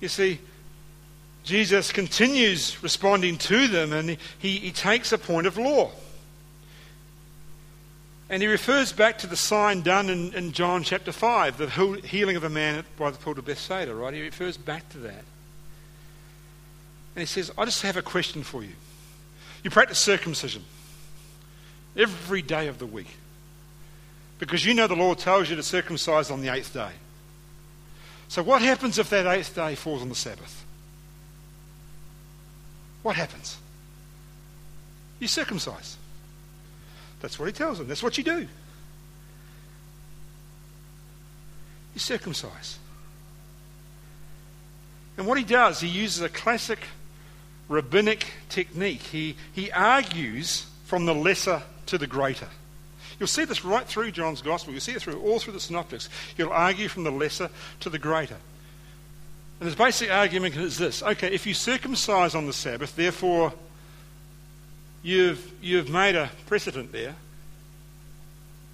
You 0.00 0.08
see, 0.08 0.40
Jesus 1.44 1.92
continues 1.92 2.82
responding 2.82 3.38
to 3.38 3.68
them 3.68 3.92
and 3.92 4.18
he, 4.40 4.56
he 4.56 4.72
takes 4.72 5.12
a 5.12 5.18
point 5.18 5.46
of 5.46 5.56
law. 5.56 5.92
And 8.32 8.40
he 8.40 8.48
refers 8.48 8.94
back 8.94 9.18
to 9.18 9.26
the 9.26 9.36
sign 9.36 9.82
done 9.82 10.08
in, 10.08 10.32
in 10.32 10.52
John 10.52 10.84
chapter 10.84 11.12
5, 11.12 11.58
the 11.58 11.68
healing 12.02 12.34
of 12.34 12.44
a 12.44 12.48
man 12.48 12.82
by 12.96 13.10
the 13.10 13.18
pool 13.18 13.38
of 13.38 13.44
Bethsaida, 13.44 13.94
right? 13.94 14.14
He 14.14 14.22
refers 14.22 14.56
back 14.56 14.88
to 14.92 14.98
that. 15.00 15.22
And 17.14 17.18
he 17.20 17.26
says, 17.26 17.52
I 17.58 17.66
just 17.66 17.82
have 17.82 17.98
a 17.98 18.02
question 18.02 18.42
for 18.42 18.62
you. 18.62 18.72
You 19.62 19.68
practice 19.68 19.98
circumcision 19.98 20.64
every 21.94 22.40
day 22.40 22.68
of 22.68 22.78
the 22.78 22.86
week 22.86 23.18
because 24.38 24.64
you 24.64 24.72
know 24.72 24.86
the 24.86 24.96
Lord 24.96 25.18
tells 25.18 25.50
you 25.50 25.56
to 25.56 25.62
circumcise 25.62 26.30
on 26.30 26.40
the 26.40 26.48
eighth 26.48 26.72
day. 26.72 26.92
So, 28.28 28.42
what 28.42 28.62
happens 28.62 28.98
if 28.98 29.10
that 29.10 29.26
eighth 29.26 29.54
day 29.54 29.74
falls 29.74 30.00
on 30.00 30.08
the 30.08 30.14
Sabbath? 30.14 30.64
What 33.02 33.14
happens? 33.14 33.58
You 35.20 35.28
circumcise. 35.28 35.98
That's 37.22 37.38
what 37.38 37.46
he 37.46 37.52
tells 37.52 37.78
them. 37.78 37.86
That's 37.86 38.02
what 38.02 38.18
you 38.18 38.24
do. 38.24 38.40
You 41.94 42.00
circumcise. 42.00 42.78
And 45.16 45.26
what 45.26 45.38
he 45.38 45.44
does, 45.44 45.80
he 45.80 45.88
uses 45.88 46.20
a 46.22 46.28
classic 46.28 46.80
rabbinic 47.68 48.26
technique. 48.48 49.02
He, 49.02 49.36
he 49.52 49.70
argues 49.70 50.66
from 50.84 51.06
the 51.06 51.14
lesser 51.14 51.62
to 51.86 51.96
the 51.96 52.06
greater. 52.06 52.48
You'll 53.20 53.28
see 53.28 53.44
this 53.44 53.64
right 53.64 53.86
through 53.86 54.10
John's 54.10 54.42
Gospel. 54.42 54.72
You'll 54.72 54.80
see 54.80 54.92
it 54.92 55.02
through 55.02 55.20
all 55.20 55.38
through 55.38 55.52
the 55.52 55.60
Synoptics. 55.60 56.08
He'll 56.36 56.48
argue 56.48 56.88
from 56.88 57.04
the 57.04 57.12
lesser 57.12 57.50
to 57.80 57.90
the 57.90 57.98
greater. 57.98 58.38
And 59.60 59.68
his 59.68 59.76
basic 59.76 60.10
argument 60.10 60.56
is 60.56 60.76
this 60.76 61.04
okay, 61.04 61.32
if 61.32 61.46
you 61.46 61.54
circumcise 61.54 62.34
on 62.34 62.46
the 62.46 62.52
Sabbath, 62.52 62.96
therefore 62.96 63.52
you've, 65.02 65.52
you've 65.62 65.90
made 65.90 66.14
a 66.14 66.30
precedent 66.46 66.92
there, 66.92 67.14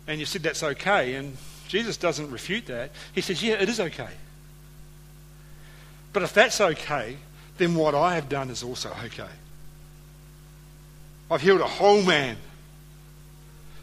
and 0.07 0.21
you 0.21 0.27
said 0.27 0.43
that's 0.43 0.63
okay, 0.63 1.15
and 1.15 1.37
Jesus 1.69 1.97
doesn't 1.97 2.31
refute 2.31 2.67
that. 2.67 2.91
He 3.15 3.21
says, 3.21 3.43
yeah, 3.43 3.55
it 3.55 3.69
is 3.69 3.79
okay. 3.79 4.09
But 6.13 6.23
if 6.23 6.33
that's 6.33 6.61
okay, 6.61 7.17
then 7.59 7.75
what 7.75 7.95
I 7.95 8.15
have 8.15 8.29
done 8.29 8.51
is 8.51 8.63
also 8.63 8.91
okay. 9.05 9.29
I've 11.31 11.43
healed 11.43 11.61
a 11.61 11.67
whole 11.67 12.03
man. 12.03 12.37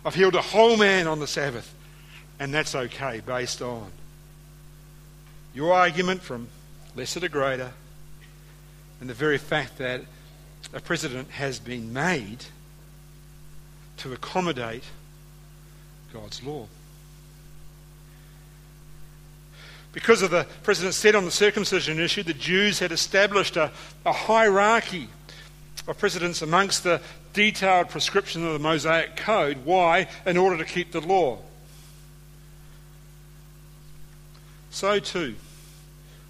I've 0.04 0.16
healed 0.16 0.36
a 0.36 0.42
whole 0.42 0.78
man 0.78 1.08
on 1.08 1.20
the 1.20 1.28
Sabbath. 1.28 1.72
And 2.40 2.54
that's 2.54 2.76
okay 2.76 3.22
based 3.26 3.62
on 3.62 3.92
your 5.54 5.74
argument 5.74 6.22
from 6.22 6.48
lesser 6.96 7.20
to 7.20 7.30
greater 7.30 7.72
and 9.00 9.10
the 9.10 9.14
very 9.14 9.38
fact 9.38 9.78
that 9.78 10.02
a 10.74 10.80
precedent 10.80 11.30
has 11.32 11.60
been 11.60 11.94
made 11.94 12.46
to 13.98 14.14
accommodate 14.14 14.84
God's 16.14 16.44
law. 16.44 16.68
Because 19.94 20.22
of 20.22 20.30
the 20.30 20.46
precedent 20.64 20.94
set 20.94 21.16
on 21.16 21.24
the 21.24 21.32
circumcision 21.32 22.00
issue, 22.00 22.24
the 22.24 22.34
Jews 22.34 22.80
had 22.80 22.92
established 22.92 23.56
a, 23.56 23.72
a 24.06 24.12
hierarchy 24.12 25.08
of 25.88 25.98
precedents 25.98 26.42
amongst 26.42 26.84
the 26.84 27.00
detailed 27.32 27.90
prescription 27.90 28.46
of 28.46 28.54
the 28.54 28.60
Mosaic 28.60 29.16
Code. 29.16 29.60
Why? 29.64 30.08
In 30.26 30.36
order 30.36 30.58
to 30.58 30.66
keep 30.66 30.92
the 30.92 31.00
law. 31.00 31.40
So 34.70 35.00
too, 35.00 35.36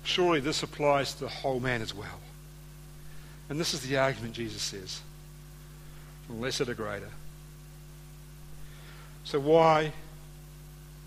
surely 0.03 0.39
this 0.39 0.61
applies 0.61 1.15
to 1.15 1.21
the 1.21 1.29
whole 1.29 1.59
man 1.59 1.81
as 1.81 1.93
well. 1.93 2.19
And 3.49 3.59
this 3.59 3.73
is 3.73 3.81
the 3.81 3.97
argument 3.97 4.33
Jesus 4.33 4.61
says 4.61 5.01
lesser 6.29 6.65
to 6.65 6.73
greater. 6.73 7.09
So 9.23 9.39
why 9.39 9.91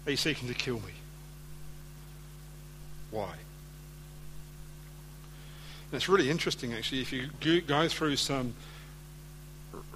are 0.07 0.11
you 0.11 0.17
seeking 0.17 0.49
to 0.49 0.55
kill 0.55 0.77
me? 0.77 0.93
Why? 3.11 3.31
And 5.91 5.97
it's 5.97 6.09
really 6.09 6.31
interesting, 6.31 6.75
actually, 6.75 7.01
if 7.01 7.13
you 7.13 7.61
go 7.63 7.89
through 7.89 8.17
some 8.17 8.55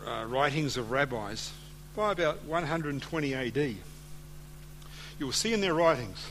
uh, 0.06 0.24
writings 0.26 0.76
of 0.76 0.90
rabbis 0.90 1.52
by 1.94 2.12
about 2.12 2.44
120 2.44 3.34
AD, 3.34 3.56
you 3.56 3.76
will 5.26 5.32
see 5.32 5.52
in 5.52 5.60
their 5.60 5.74
writings 5.74 6.30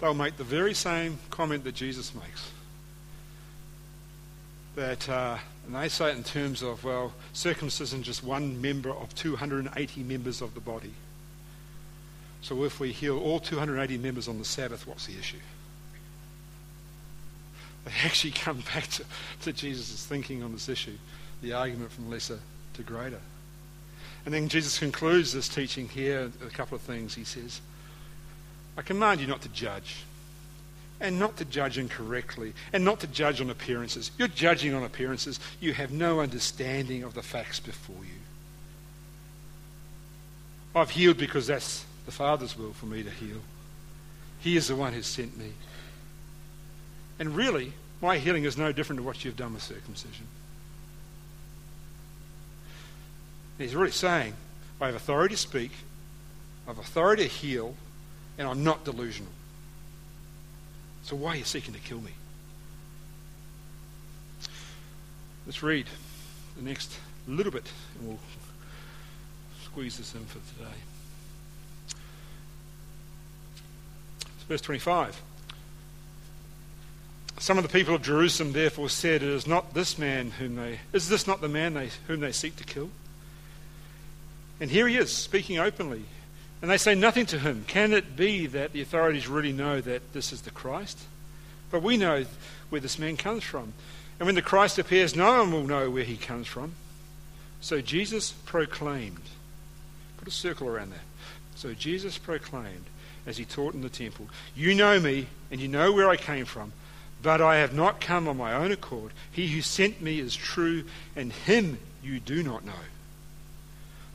they'll 0.00 0.14
make 0.14 0.36
the 0.36 0.44
very 0.44 0.74
same 0.74 1.18
comment 1.30 1.64
that 1.64 1.74
Jesus 1.74 2.14
makes. 2.14 2.52
That, 4.78 5.08
uh, 5.08 5.38
and 5.66 5.74
they 5.74 5.88
say 5.88 6.10
it 6.12 6.16
in 6.16 6.22
terms 6.22 6.62
of, 6.62 6.84
well, 6.84 7.12
circumcision 7.32 7.98
is 7.98 8.06
just 8.06 8.22
one 8.22 8.62
member 8.62 8.90
of 8.90 9.12
280 9.16 10.04
members 10.04 10.40
of 10.40 10.54
the 10.54 10.60
body. 10.60 10.94
So 12.42 12.62
if 12.62 12.78
we 12.78 12.92
heal 12.92 13.18
all 13.18 13.40
280 13.40 13.98
members 13.98 14.28
on 14.28 14.38
the 14.38 14.44
Sabbath, 14.44 14.86
what's 14.86 15.06
the 15.06 15.18
issue? 15.18 15.40
They 17.86 17.90
actually 18.04 18.30
come 18.30 18.62
back 18.72 18.86
to, 18.86 19.04
to 19.42 19.52
Jesus' 19.52 20.06
thinking 20.06 20.44
on 20.44 20.52
this 20.52 20.68
issue, 20.68 20.96
the 21.42 21.54
argument 21.54 21.90
from 21.90 22.08
lesser 22.08 22.38
to 22.74 22.82
greater. 22.84 23.20
And 24.24 24.32
then 24.32 24.48
Jesus 24.48 24.78
concludes 24.78 25.32
this 25.32 25.48
teaching 25.48 25.88
here, 25.88 26.30
a 26.46 26.50
couple 26.50 26.76
of 26.76 26.82
things. 26.82 27.16
He 27.16 27.24
says, 27.24 27.60
I 28.76 28.82
command 28.82 29.20
you 29.20 29.26
not 29.26 29.42
to 29.42 29.48
judge, 29.48 30.04
and 31.00 31.18
not 31.18 31.36
to 31.36 31.44
judge 31.44 31.78
incorrectly, 31.78 32.52
and 32.72 32.84
not 32.84 33.00
to 33.00 33.06
judge 33.06 33.40
on 33.40 33.50
appearances. 33.50 34.10
You're 34.18 34.28
judging 34.28 34.74
on 34.74 34.82
appearances. 34.82 35.38
You 35.60 35.72
have 35.74 35.92
no 35.92 36.20
understanding 36.20 37.02
of 37.02 37.14
the 37.14 37.22
facts 37.22 37.60
before 37.60 38.04
you. 38.04 38.18
I've 40.74 40.90
healed 40.90 41.18
because 41.18 41.46
that's 41.46 41.84
the 42.06 42.12
Father's 42.12 42.56
will 42.56 42.72
for 42.72 42.86
me 42.86 43.02
to 43.02 43.10
heal. 43.10 43.40
He 44.40 44.56
is 44.56 44.68
the 44.68 44.76
one 44.76 44.92
who 44.92 45.02
sent 45.02 45.36
me. 45.36 45.52
And 47.18 47.34
really, 47.34 47.72
my 48.00 48.18
healing 48.18 48.44
is 48.44 48.56
no 48.56 48.72
different 48.72 48.98
to 48.98 49.02
what 49.02 49.24
you've 49.24 49.36
done 49.36 49.54
with 49.54 49.62
circumcision. 49.62 50.26
he's 53.58 53.74
really 53.74 53.90
saying, 53.90 54.34
I 54.80 54.86
have 54.86 54.94
authority 54.94 55.34
to 55.34 55.40
speak, 55.40 55.72
I 56.66 56.70
have 56.70 56.78
authority 56.78 57.24
to 57.24 57.28
heal, 57.28 57.74
and 58.38 58.46
I'm 58.46 58.62
not 58.62 58.84
delusional. 58.84 59.32
So 61.08 61.16
why 61.16 61.30
are 61.30 61.36
you 61.36 61.44
seeking 61.44 61.72
to 61.72 61.80
kill 61.80 62.02
me? 62.02 62.10
Let's 65.46 65.62
read 65.62 65.86
the 66.54 66.62
next 66.62 66.98
little 67.26 67.50
bit, 67.50 67.64
and 67.98 68.08
we'll 68.08 68.18
squeeze 69.64 69.96
this 69.96 70.14
in 70.14 70.22
for 70.26 70.38
today. 70.58 70.76
Verse 74.48 74.60
25. 74.60 75.22
Some 77.38 77.56
of 77.56 77.62
the 77.62 77.70
people 77.70 77.94
of 77.94 78.02
Jerusalem 78.02 78.52
therefore 78.52 78.90
said, 78.90 79.22
It 79.22 79.30
is 79.30 79.46
not 79.46 79.72
this 79.72 79.96
man 79.96 80.32
whom 80.32 80.56
they 80.56 80.80
is 80.92 81.08
this 81.08 81.26
not 81.26 81.40
the 81.40 81.48
man 81.48 81.72
they, 81.72 81.88
whom 82.06 82.20
they 82.20 82.32
seek 82.32 82.56
to 82.56 82.64
kill? 82.64 82.90
And 84.60 84.70
here 84.70 84.86
he 84.86 84.98
is, 84.98 85.10
speaking 85.10 85.58
openly. 85.58 86.04
And 86.60 86.70
they 86.70 86.78
say 86.78 86.94
nothing 86.94 87.26
to 87.26 87.38
him. 87.38 87.64
Can 87.68 87.92
it 87.92 88.16
be 88.16 88.46
that 88.46 88.72
the 88.72 88.82
authorities 88.82 89.28
really 89.28 89.52
know 89.52 89.80
that 89.80 90.12
this 90.12 90.32
is 90.32 90.42
the 90.42 90.50
Christ? 90.50 90.98
But 91.70 91.82
we 91.82 91.96
know 91.96 92.24
where 92.70 92.80
this 92.80 92.98
man 92.98 93.16
comes 93.16 93.44
from. 93.44 93.72
And 94.18 94.26
when 94.26 94.34
the 94.34 94.42
Christ 94.42 94.78
appears, 94.78 95.14
no 95.14 95.38
one 95.38 95.52
will 95.52 95.66
know 95.66 95.90
where 95.90 96.04
he 96.04 96.16
comes 96.16 96.46
from. 96.46 96.72
So 97.60 97.80
Jesus 97.80 98.32
proclaimed. 98.32 99.22
Put 100.16 100.28
a 100.28 100.32
circle 100.32 100.68
around 100.68 100.90
that. 100.90 101.04
So 101.54 101.74
Jesus 101.74 102.18
proclaimed 102.18 102.84
as 103.26 103.36
he 103.36 103.44
taught 103.44 103.74
in 103.74 103.82
the 103.82 103.88
temple. 103.88 104.26
You 104.56 104.74
know 104.74 104.98
me, 104.98 105.26
and 105.50 105.60
you 105.60 105.68
know 105.68 105.92
where 105.92 106.08
I 106.08 106.16
came 106.16 106.44
from, 106.44 106.72
but 107.22 107.40
I 107.40 107.56
have 107.56 107.74
not 107.74 108.00
come 108.00 108.26
on 108.26 108.36
my 108.36 108.54
own 108.54 108.72
accord. 108.72 109.12
He 109.30 109.48
who 109.48 109.60
sent 109.60 110.00
me 110.00 110.18
is 110.18 110.34
true, 110.34 110.84
and 111.14 111.32
him 111.32 111.78
you 112.02 112.20
do 112.20 112.42
not 112.42 112.64
know. 112.64 112.72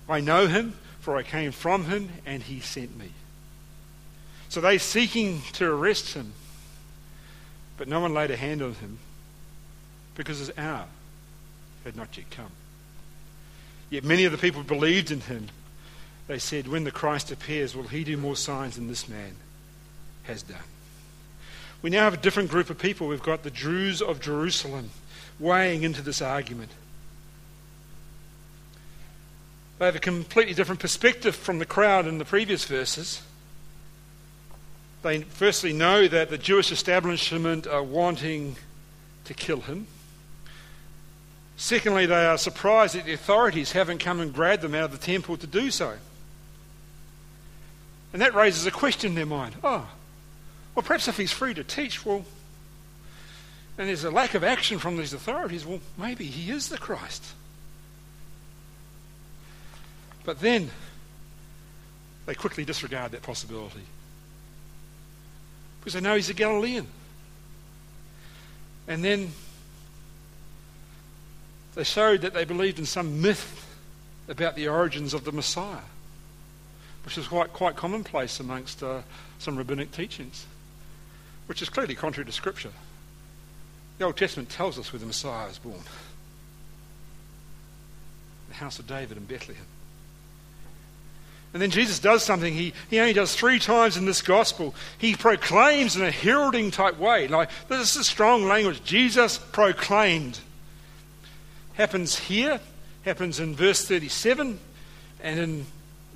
I 0.10 0.20
know 0.20 0.48
him, 0.48 0.74
for 1.04 1.16
I 1.18 1.22
came 1.24 1.52
from 1.52 1.86
him, 1.86 2.10
and 2.26 2.42
he 2.42 2.60
sent 2.60 2.98
me. 2.98 3.10
So 4.50 4.62
they 4.62 4.78
seeking 4.78 5.42
to 5.54 5.70
arrest 5.70 6.14
him, 6.14 6.34
but 7.78 7.88
no 7.88 8.00
one 8.00 8.14
laid 8.14 8.32
a 8.32 8.38
hand 8.38 8.62
on 8.62 8.74
him, 8.76 9.00
because 10.16 10.40
his 10.40 10.52
hour 10.58 10.86
had 11.84 11.96
not 11.96 12.18
yet 12.18 12.32
come. 12.32 12.52
Yet 13.90 14.04
many 14.04 14.24
of 14.24 14.32
the 14.32 14.38
people 14.38 14.64
believed 14.64 15.12
in 15.12 15.20
him 15.20 15.50
they 16.28 16.40
said, 16.40 16.68
When 16.68 16.84
the 16.84 16.92
Christ 16.92 17.32
appears, 17.32 17.76
will 17.76 17.84
he 17.84 18.04
do 18.04 18.16
more 18.18 18.36
signs 18.36 18.76
than 18.76 18.88
this 18.88 19.10
man 19.10 19.36
has 20.24 20.42
done? 20.42 20.58
We 21.82 21.90
now 21.90 22.06
have 22.06 22.14
a 22.14 22.18
different 22.18 22.50
group 22.50 22.70
of 22.70 22.78
people. 22.78 23.08
We've 23.08 23.22
got 23.22 23.44
the 23.44 23.52
Jews 23.52 24.02
of 24.02 24.22
Jerusalem 24.22 24.92
weighing 25.38 25.84
into 25.84 26.02
this 26.02 26.22
argument. 26.22 26.72
They 29.84 29.88
have 29.88 29.96
a 29.98 30.00
completely 30.00 30.54
different 30.54 30.80
perspective 30.80 31.36
from 31.36 31.60
the 31.60 31.66
crowd 31.66 32.08
in 32.08 32.18
the 32.18 32.24
previous 32.24 32.64
verses. 32.64 33.22
They 35.02 35.24
firstly 35.24 35.74
know 35.74 36.08
that 36.08 36.30
the 36.30 36.38
Jewish 36.38 36.72
establishment 36.72 37.68
are 37.68 37.84
wanting 37.84 38.56
to 39.26 39.34
kill 39.34 39.60
him. 39.60 39.88
Secondly, 41.58 42.06
they 42.06 42.26
are 42.26 42.38
surprised 42.38 42.96
that 42.96 43.04
the 43.04 43.12
authorities 43.12 43.74
haven't 43.74 43.98
come 43.98 44.22
and 44.22 44.34
grabbed 44.34 44.62
them 44.62 44.74
out 44.74 44.86
of 44.86 44.94
the 44.94 45.06
temple 45.06 45.36
to 45.36 45.48
do 45.48 45.70
so. 45.70 45.98
And 48.14 48.22
that 48.22 48.34
raises 48.34 48.66
a 48.66 48.72
question 48.72 49.10
in 49.10 49.16
their 49.16 49.26
mind. 49.26 49.56
Oh, 49.66 49.90
well, 50.76 50.84
perhaps 50.84 51.10
if 51.10 51.18
he's 51.18 51.34
free 51.34 51.54
to 51.56 51.64
teach, 51.66 52.06
well, 52.06 52.24
and 53.78 53.90
there's 53.90 54.06
a 54.06 54.12
lack 54.12 54.34
of 54.34 54.46
action 54.46 54.80
from 54.80 54.96
these 54.96 55.12
authorities, 55.12 55.66
well, 55.66 55.82
maybe 55.98 56.24
he 56.24 56.52
is 56.52 56.70
the 56.70 56.78
Christ. 56.78 57.34
But 60.24 60.40
then 60.40 60.70
they 62.26 62.36
quickly 62.36 62.66
disregard 62.66 63.12
that 63.12 63.22
possibility 63.22 63.84
because 65.80 65.94
they 65.94 66.02
know 66.02 66.16
he's 66.16 66.30
a 66.30 66.34
Galilean. 66.34 66.88
And 68.88 69.04
then 69.04 69.32
they 71.76 71.84
showed 71.84 72.22
that 72.22 72.34
they 72.34 72.46
believed 72.46 72.80
in 72.80 72.86
some 72.86 73.22
myth 73.22 73.68
about 74.28 74.56
the 74.56 74.68
origins 74.68 75.14
of 75.14 75.26
the 75.26 75.32
Messiah 75.32 75.82
which 77.06 77.18
is 77.18 77.28
quite, 77.28 77.52
quite 77.54 77.76
commonplace 77.76 78.40
amongst 78.40 78.82
uh, 78.82 79.02
some 79.40 79.58
rabbinic 79.58 79.92
teachings, 79.92 80.46
which 81.48 81.62
is 81.62 81.70
clearly 81.70 81.96
contrary 81.96 82.26
to 82.26 82.32
Scripture. 82.32 82.72
The 83.98 84.06
Old 84.06 84.18
Testament 84.18 84.50
tells 84.50 84.80
us 84.80 84.92
where 84.92 85.00
the 85.00 85.06
Messiah 85.06 85.48
was 85.48 85.60
born 85.60 85.82
the 88.50 88.56
house 88.56 88.78
of 88.78 88.86
David 88.86 89.18
in 89.18 89.26
Bethlehem. 89.26 89.66
And 91.54 91.62
then 91.62 91.70
Jesus 91.70 92.00
does 92.00 92.24
something 92.24 92.54
he, 92.54 92.74
he 92.90 93.00
only 93.00 93.14
does 93.14 93.36
three 93.36 93.60
times 93.60 93.96
in 93.96 94.06
this 94.06 94.24
gospel. 94.24 94.74
He 94.98 95.16
proclaims 95.16 95.96
in 95.96 96.02
a 96.02 96.10
heralding 96.10 96.72
type 96.72 96.98
way. 96.98 97.28
Like, 97.28 97.50
this 97.68 97.96
is 97.96 98.08
strong 98.08 98.46
language. 98.46 98.84
Jesus 98.84 99.38
proclaimed. 99.38 100.40
Happens 101.76 102.18
here, 102.18 102.60
happens 103.06 103.40
in 103.40 103.56
verse 103.56 103.88
37, 103.88 104.60
and 105.22 105.40
in 105.40 105.66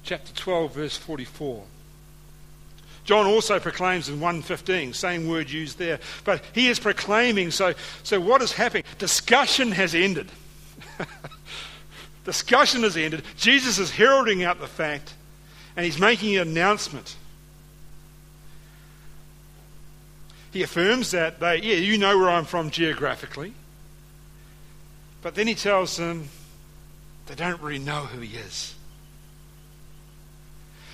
chapter 0.04 0.34
12, 0.34 0.74
verse 0.74 0.98
44. 0.98 1.64
John 3.04 3.26
also 3.26 3.60
proclaims 3.60 4.10
in 4.10 4.20
115, 4.20 4.94
same 4.94 5.28
word 5.30 5.50
used 5.50 5.78
there. 5.78 6.00
But 6.26 6.44
he 6.52 6.68
is 6.68 6.80
proclaiming, 6.80 7.52
so, 7.52 7.74
so 8.04 8.20
what 8.20 8.42
is 8.42 8.52
happening? 8.52 8.84
Discussion 8.98 9.72
has 9.72 9.96
ended. 9.96 10.30
Discussion 12.26 12.84
has 12.84 12.98
ended. 12.98 13.24
Jesus 13.38 13.80
is 13.80 13.92
heralding 13.92 14.44
out 14.44 14.60
the 14.60 14.68
fact, 14.68 15.14
and 15.78 15.86
he's 15.86 16.00
making 16.00 16.36
an 16.36 16.48
announcement. 16.48 17.16
He 20.52 20.64
affirms 20.64 21.12
that 21.12 21.40
they, 21.40 21.62
yeah, 21.62 21.76
you 21.76 22.00
know 22.00 22.18
where 22.18 22.32
I'm 22.32 22.46
from 22.46 22.72
geographically. 22.72 23.54
But 25.22 25.36
then 25.36 25.46
he 25.46 25.54
tells 25.54 25.96
them 25.96 26.30
they 27.28 27.36
don't 27.36 27.62
really 27.62 27.78
know 27.78 28.06
who 28.06 28.22
he 28.22 28.38
is. 28.38 28.74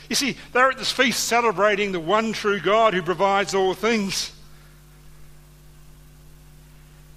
You 0.10 0.18
see, 0.18 0.36
they're 0.52 0.72
at 0.72 0.78
this 0.78 0.92
feast 0.92 1.24
celebrating 1.24 1.94
the 1.94 2.00
one 2.02 2.34
true 2.34 2.60
God 2.60 2.94
who 2.94 3.02
provides 3.02 3.56
all 3.56 3.74
things. 3.74 4.34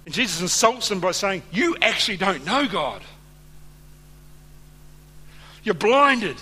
And 0.05 0.13
Jesus 0.15 0.39
insults 0.39 0.87
them 0.87 1.01
by 1.01 1.11
saying, 1.11 1.43
You 1.51 1.75
actually 1.81 2.15
don't 2.15 2.45
know 2.45 2.65
God. 2.65 3.01
You're 5.63 5.75
blinded 5.75 6.37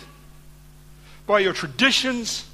by 1.27 1.39
your 1.39 1.53
traditions, 1.53 2.45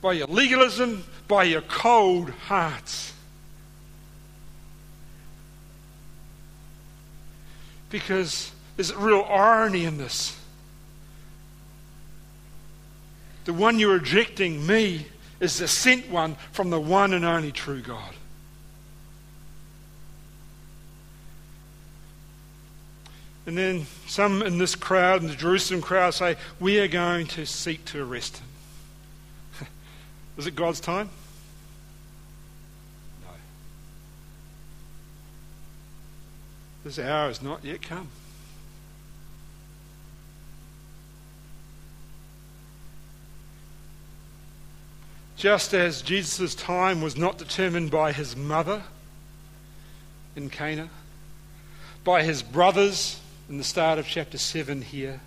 by 0.00 0.12
your 0.14 0.26
legalism, 0.26 1.04
by 1.28 1.44
your 1.44 1.62
cold 1.62 2.30
hearts. 2.30 3.12
Because 7.90 8.50
there's 8.76 8.90
a 8.90 8.98
real 8.98 9.26
irony 9.28 9.84
in 9.84 9.98
this. 9.98 10.38
The 13.44 13.52
one 13.52 13.78
you're 13.78 13.98
rejecting, 13.98 14.66
me, 14.66 15.06
is 15.40 15.58
the 15.58 15.68
sent 15.68 16.08
one 16.08 16.36
from 16.52 16.70
the 16.70 16.80
one 16.80 17.12
and 17.12 17.24
only 17.24 17.52
true 17.52 17.82
God. 17.82 18.14
And 23.46 23.58
then 23.58 23.86
some 24.06 24.42
in 24.42 24.58
this 24.58 24.74
crowd, 24.74 25.20
in 25.20 25.28
the 25.28 25.34
Jerusalem 25.34 25.82
crowd, 25.82 26.14
say, 26.14 26.36
We 26.58 26.80
are 26.80 26.88
going 26.88 27.26
to 27.28 27.44
seek 27.44 27.84
to 27.86 28.02
arrest 28.02 28.38
him. 28.38 29.68
Is 30.38 30.46
it 30.46 30.56
God's 30.56 30.80
time? 30.80 31.10
No. 33.22 33.30
This 36.84 36.98
hour 36.98 37.28
has 37.28 37.42
not 37.42 37.62
yet 37.64 37.82
come. 37.82 38.08
Just 45.36 45.74
as 45.74 46.00
Jesus' 46.00 46.54
time 46.54 47.02
was 47.02 47.18
not 47.18 47.36
determined 47.36 47.90
by 47.90 48.12
his 48.12 48.34
mother 48.34 48.82
in 50.34 50.48
Cana, 50.48 50.88
by 52.04 52.22
his 52.22 52.42
brothers 52.42 53.20
in 53.48 53.58
the 53.58 53.64
start 53.64 53.98
of 53.98 54.06
chapter 54.06 54.38
7 54.38 54.82
here. 54.82 55.20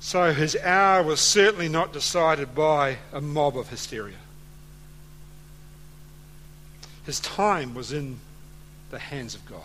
So 0.00 0.32
his 0.32 0.56
hour 0.56 1.02
was 1.02 1.20
certainly 1.20 1.68
not 1.68 1.92
decided 1.92 2.54
by 2.54 2.98
a 3.12 3.20
mob 3.20 3.56
of 3.56 3.68
hysteria. 3.68 4.16
His 7.04 7.20
time 7.20 7.74
was 7.74 7.92
in 7.92 8.20
the 8.90 8.98
hands 8.98 9.34
of 9.34 9.44
God. 9.46 9.62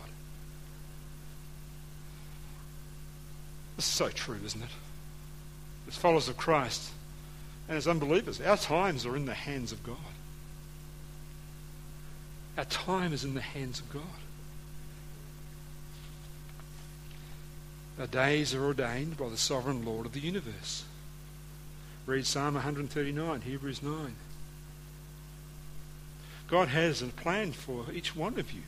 This 3.76 3.88
is 3.88 3.94
so 3.94 4.10
true, 4.10 4.40
isn't 4.46 4.62
it? 4.62 4.70
As 5.88 5.98
followers 5.98 6.30
of 6.30 6.38
Christ 6.38 6.92
and 7.68 7.78
as 7.78 7.88
unbelievers, 7.88 8.40
our 8.42 8.58
times 8.58 9.06
are 9.06 9.16
in 9.16 9.26
the 9.26 9.34
hands 9.34 9.72
of 9.72 9.84
God. 9.84 9.98
Our 12.58 12.66
time 12.66 13.14
is 13.14 13.24
in 13.24 13.34
the 13.34 13.42
hands 13.42 13.80
of 13.80 13.92
God. 13.92 14.04
Our 18.04 18.08
days 18.08 18.54
are 18.54 18.66
ordained 18.66 19.16
by 19.16 19.30
the 19.30 19.38
sovereign 19.38 19.86
Lord 19.86 20.06
of 20.06 20.12
the 20.12 20.20
universe. 20.20 20.84
Read 22.06 22.26
Psalm 22.26 22.56
139, 22.56 23.40
Hebrews 23.40 23.82
9. 23.82 24.16
God 26.50 26.68
has 26.68 27.02
a 27.02 27.06
plan 27.06 27.54
for 27.54 27.86
each 27.94 28.14
one 28.14 28.38
of 28.38 28.52
you. 28.52 28.64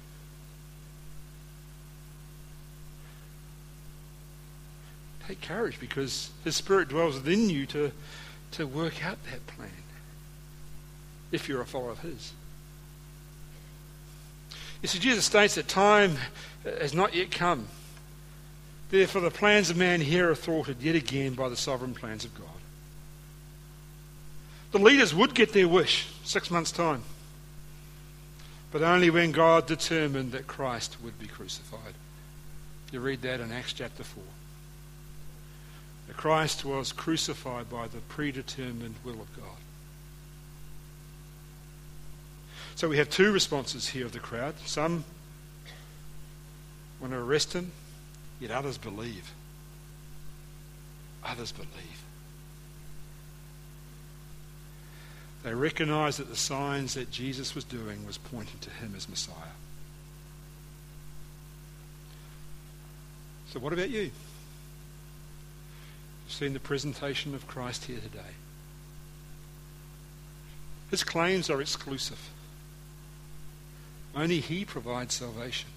Take 5.28 5.42
courage 5.42 5.82
because 5.82 6.30
His 6.46 6.56
Spirit 6.56 6.88
dwells 6.88 7.16
within 7.16 7.50
you 7.50 7.66
to, 7.66 7.92
to 8.52 8.66
work 8.66 9.06
out 9.06 9.18
that 9.26 9.46
plan 9.48 9.70
if 11.34 11.50
you're 11.50 11.60
a 11.60 11.66
follower 11.66 11.92
of 11.92 12.00
His. 12.00 12.32
You 14.82 14.88
see, 14.88 15.00
Jesus 15.00 15.26
states 15.26 15.56
that 15.56 15.68
time 15.68 16.20
has 16.64 16.94
not 16.94 17.14
yet 17.14 17.32
come 17.32 17.68
Therefore, 18.96 19.20
the 19.20 19.30
plans 19.30 19.70
of 19.70 19.76
man 19.76 20.00
here 20.00 20.32
are 20.32 20.36
thwarted 20.36 20.82
yet 20.82 20.96
again 20.96 21.34
by 21.34 21.50
the 21.50 21.58
sovereign 21.58 21.94
plans 21.94 22.24
of 22.24 22.34
God. 22.34 22.48
The 24.72 24.80
leaders 24.80 25.14
would 25.14 25.36
get 25.36 25.52
their 25.52 25.68
wish 25.68 26.08
six 26.24 26.50
months' 26.50 26.72
time, 26.72 27.04
but 28.72 28.84
only 28.84 29.10
when 29.10 29.34
God 29.34 29.68
determined 29.68 30.32
that 30.32 30.48
Christ 30.48 30.96
would 31.04 31.20
be 31.20 31.28
crucified. 31.28 31.94
You 32.94 33.02
read 33.02 33.22
that 33.24 33.42
in 33.42 33.52
Acts 33.52 33.74
chapter 33.74 34.06
4. 34.06 34.24
That 36.08 36.16
Christ 36.16 36.64
was 36.64 36.94
crucified 36.94 37.70
by 37.70 37.88
the 37.88 38.00
predetermined 38.08 38.96
will 39.04 39.20
of 39.20 39.36
God. 39.36 39.58
So 42.76 42.88
we 42.88 42.96
have 42.96 43.10
two 43.10 43.34
responses 43.34 43.90
here 43.90 44.06
of 44.06 44.14
the 44.14 44.20
crowd. 44.20 44.56
Some 44.66 45.04
want 47.02 47.12
to 47.12 47.20
arrest 47.20 47.52
him, 47.52 47.74
Yet 48.40 48.52
others 48.52 48.78
believe. 48.78 49.34
Others 51.24 51.52
believe. 51.54 52.04
They 55.44 55.54
recognize 55.54 56.18
that 56.18 56.30
the 56.30 56.36
signs 56.36 56.96
that 56.96 57.12
Jesus 57.12 57.54
was 57.54 57.64
doing 57.64 58.06
was 58.06 58.18
pointing 58.18 58.60
to 58.62 58.70
him 58.72 58.94
as 58.98 59.08
Messiah. 59.08 59.36
So, 63.52 63.60
what 63.60 63.72
about 63.72 63.90
you? 63.90 64.02
You've 64.02 64.12
seen 66.28 66.54
the 66.54 66.60
presentation 66.60 67.36
of 67.36 67.48
Christ 67.48 67.86
here 67.86 68.00
today. 68.00 68.34
His 70.90 71.04
claims 71.04 71.50
are 71.50 71.62
exclusive. 71.62 72.30
Only 74.16 74.40
He 74.40 74.66
provides 74.66 75.14
salvation. 75.14 75.70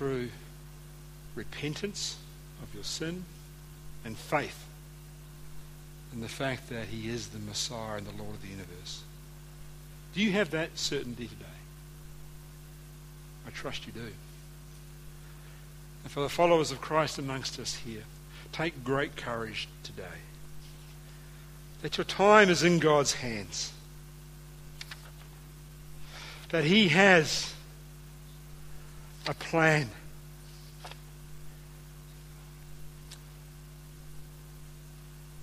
Through 0.00 0.30
repentance 1.34 2.16
of 2.62 2.74
your 2.74 2.82
sin 2.82 3.22
and 4.02 4.16
faith 4.16 4.66
in 6.14 6.22
the 6.22 6.28
fact 6.28 6.70
that 6.70 6.86
He 6.86 7.10
is 7.10 7.28
the 7.28 7.38
Messiah 7.38 7.98
and 7.98 8.06
the 8.06 8.22
Lord 8.22 8.34
of 8.34 8.40
the 8.40 8.48
universe. 8.48 9.02
Do 10.14 10.22
you 10.22 10.32
have 10.32 10.52
that 10.52 10.78
certainty 10.78 11.26
today? 11.26 11.44
I 13.46 13.50
trust 13.50 13.86
you 13.86 13.92
do. 13.92 14.08
And 16.02 16.10
for 16.10 16.20
the 16.20 16.30
followers 16.30 16.70
of 16.70 16.80
Christ 16.80 17.18
amongst 17.18 17.60
us 17.60 17.74
here, 17.74 18.04
take 18.52 18.82
great 18.82 19.16
courage 19.16 19.68
today. 19.82 20.22
That 21.82 21.98
your 21.98 22.06
time 22.06 22.48
is 22.48 22.62
in 22.62 22.78
God's 22.78 23.12
hands. 23.12 23.74
That 26.48 26.64
He 26.64 26.88
has 26.88 27.52
a 29.30 29.34
plan. 29.34 29.88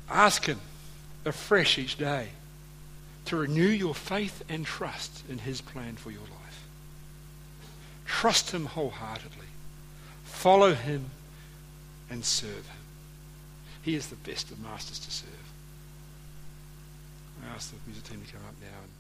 Ask 0.09 0.45
Him 0.45 0.59
afresh 1.25 1.77
each 1.77 1.97
day 1.97 2.27
to 3.25 3.38
renew 3.38 3.67
your 3.67 3.95
faith 3.95 4.43
and 4.49 4.65
trust 4.65 5.23
in 5.29 5.38
His 5.38 5.61
plan 5.61 5.95
for 5.95 6.11
your 6.11 6.21
life. 6.21 6.67
Trust 8.05 8.51
Him 8.51 8.65
wholeheartedly. 8.65 9.47
Follow 10.25 10.73
Him 10.73 11.09
and 12.09 12.23
serve 12.25 12.51
Him. 12.51 12.83
He 13.83 13.95
is 13.95 14.07
the 14.07 14.15
best 14.17 14.51
of 14.51 14.59
masters 14.59 14.99
to 14.99 15.11
serve. 15.11 15.29
I 17.45 17.55
ask 17.55 17.71
the 17.71 17.77
music 17.85 18.03
team 18.03 18.21
to 18.25 18.33
come 18.33 18.43
up 18.47 18.55
now. 18.59 18.96